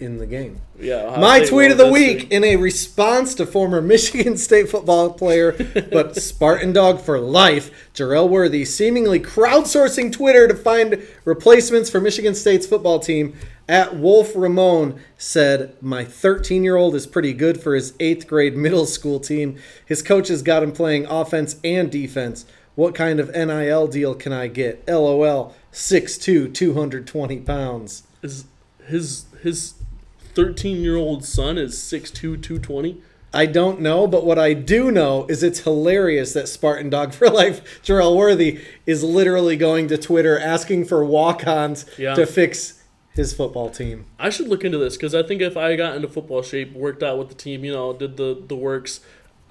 in 0.00 0.18
the 0.18 0.26
game. 0.26 0.60
Yeah. 0.78 1.06
Ohio 1.06 1.20
My 1.20 1.38
State 1.38 1.48
tweet 1.50 1.70
of 1.70 1.78
the 1.78 1.90
week 1.90 2.30
in 2.30 2.42
a 2.42 2.56
response 2.56 3.34
to 3.36 3.46
former 3.46 3.80
Michigan 3.82 4.36
State 4.36 4.68
football 4.68 5.12
player, 5.12 5.52
but 5.92 6.16
Spartan 6.22 6.72
dog 6.72 7.00
for 7.00 7.18
life, 7.20 7.92
Jerel 7.94 8.28
Worthy, 8.28 8.64
seemingly 8.64 9.20
crowdsourcing 9.20 10.12
Twitter 10.12 10.48
to 10.48 10.54
find 10.54 11.06
replacements 11.24 11.90
for 11.90 12.00
Michigan 12.00 12.34
State's 12.34 12.66
football 12.66 12.98
team. 12.98 13.36
At 13.68 13.96
Wolf 13.96 14.32
Ramon 14.34 14.98
said, 15.16 15.76
My 15.80 16.04
13 16.04 16.64
year 16.64 16.76
old 16.76 16.96
is 16.96 17.06
pretty 17.06 17.32
good 17.32 17.62
for 17.62 17.74
his 17.74 17.94
eighth 18.00 18.26
grade 18.26 18.56
middle 18.56 18.86
school 18.86 19.20
team. 19.20 19.58
His 19.86 20.02
coaches 20.02 20.42
got 20.42 20.64
him 20.64 20.72
playing 20.72 21.06
offense 21.06 21.56
and 21.62 21.90
defense. 21.90 22.46
What 22.74 22.94
kind 22.94 23.20
of 23.20 23.30
NIL 23.30 23.86
deal 23.86 24.14
can 24.14 24.32
I 24.32 24.48
get? 24.48 24.88
LOL, 24.88 25.54
6'2, 25.72 26.52
220 26.52 27.40
pounds. 27.40 28.04
Is 28.22 28.46
his 28.86 29.26
his 29.42 29.74
thirteen 30.34 30.82
year 30.82 30.96
old 30.96 31.24
son 31.24 31.58
is 31.58 31.74
6'2", 31.76 32.12
220? 32.42 33.00
I 33.32 33.46
don't 33.46 33.80
know, 33.80 34.08
but 34.08 34.26
what 34.26 34.38
I 34.40 34.54
do 34.54 34.90
know 34.90 35.24
is 35.28 35.42
it's 35.44 35.60
hilarious 35.60 36.32
that 36.32 36.48
Spartan 36.48 36.90
Dog 36.90 37.14
for 37.14 37.28
Life, 37.30 37.80
Jerel 37.84 38.16
Worthy, 38.16 38.60
is 38.86 39.04
literally 39.04 39.56
going 39.56 39.86
to 39.88 39.96
Twitter 39.98 40.38
asking 40.38 40.86
for 40.86 41.04
walk 41.04 41.46
ons 41.46 41.86
Yeah. 41.96 42.14
to 42.16 42.26
fix 42.26 42.82
his 43.14 43.32
football 43.32 43.70
team. 43.70 44.06
I 44.18 44.30
should 44.30 44.48
look 44.48 44.64
into 44.64 44.78
this 44.78 44.96
because 44.96 45.14
I 45.14 45.22
think 45.22 45.42
if 45.42 45.56
I 45.56 45.76
got 45.76 45.94
into 45.96 46.08
football 46.08 46.42
shape, 46.42 46.72
worked 46.74 47.02
out 47.02 47.18
with 47.18 47.28
the 47.28 47.34
team, 47.34 47.64
you 47.64 47.72
know, 47.72 47.92
did 47.92 48.16
the 48.16 48.36
the 48.46 48.56
works, 48.56 49.00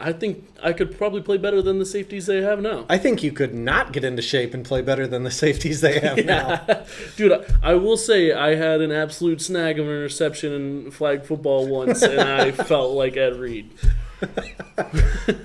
I 0.02 0.14
think 0.14 0.48
I 0.64 0.72
could 0.72 0.98
probably 0.98 1.22
play 1.22 1.36
better 1.38 1.62
than 1.62 1.78
the 1.78 1.86
safeties 1.86 2.26
they 2.26 2.42
have 2.42 2.62
now. 2.62 2.86
I 2.88 2.98
think 2.98 3.22
you 3.22 3.34
could 3.34 3.54
not 3.54 3.92
get 3.92 4.06
into 4.06 4.22
shape 4.22 4.54
and 4.54 4.64
play 4.64 4.82
better 4.82 5.06
than 5.08 5.24
the 5.24 5.32
safeties 5.32 5.82
they 5.82 6.00
have 6.00 6.24
now. 6.26 6.66
Dude, 7.18 7.34
I, 7.34 7.72
I 7.72 7.74
will 7.74 7.98
say 7.98 8.32
I 8.32 8.56
had 8.56 8.80
an 8.80 8.94
absolute 8.94 9.42
snag 9.42 9.78
of 9.78 9.88
an 9.88 9.92
interception 9.94 10.54
in 10.54 10.92
flag 10.92 11.26
football 11.26 11.68
once, 11.68 12.02
and 12.02 12.22
I 12.22 12.52
felt 12.72 12.94
like 12.94 13.18
Ed 13.18 13.36
Reed. 13.36 13.72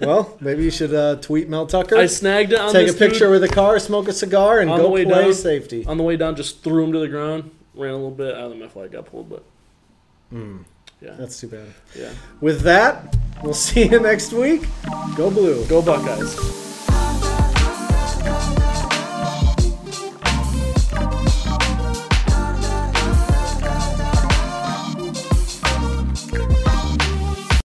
Well, 0.00 0.36
maybe 0.40 0.62
you 0.64 0.70
should 0.70 0.94
uh, 0.94 1.16
tweet 1.16 1.48
Mel 1.48 1.66
Tucker, 1.66 1.96
I 1.96 2.06
snagged 2.06 2.52
it 2.52 2.60
on 2.60 2.72
take 2.72 2.88
a 2.88 2.92
picture 2.92 3.30
with 3.30 3.42
a 3.44 3.48
car, 3.48 3.78
smoke 3.80 4.06
a 4.08 4.12
cigar, 4.12 4.60
and 4.60 4.70
on 4.70 4.78
go 4.78 4.84
the 4.84 4.90
way 4.90 5.04
play 5.04 5.24
down. 5.24 5.34
safety. 5.34 5.84
On 5.86 5.96
the 5.96 6.02
way 6.04 6.16
down, 6.16 6.36
just 6.36 6.62
threw 6.62 6.84
him 6.84 6.92
to 6.92 6.98
the 7.00 7.08
ground, 7.08 7.50
ran 7.74 7.90
a 7.92 7.96
little 7.96 8.10
bit. 8.10 8.34
I 8.34 8.40
don't 8.40 8.50
think 8.50 8.62
my 8.62 8.68
flag 8.68 8.92
got 8.92 9.06
pulled, 9.06 9.28
but 9.28 9.44
yeah. 11.04 11.14
That's 11.18 11.38
too 11.38 11.48
bad. 11.48 11.66
Yeah. 11.94 12.12
With 12.40 12.62
that, 12.62 13.16
we'll 13.42 13.52
see 13.68 13.88
you 13.88 14.00
next 14.00 14.32
week. 14.32 14.66
Go 15.16 15.30
blue. 15.30 15.66
Go 15.66 15.82
Buckeyes. 15.82 16.34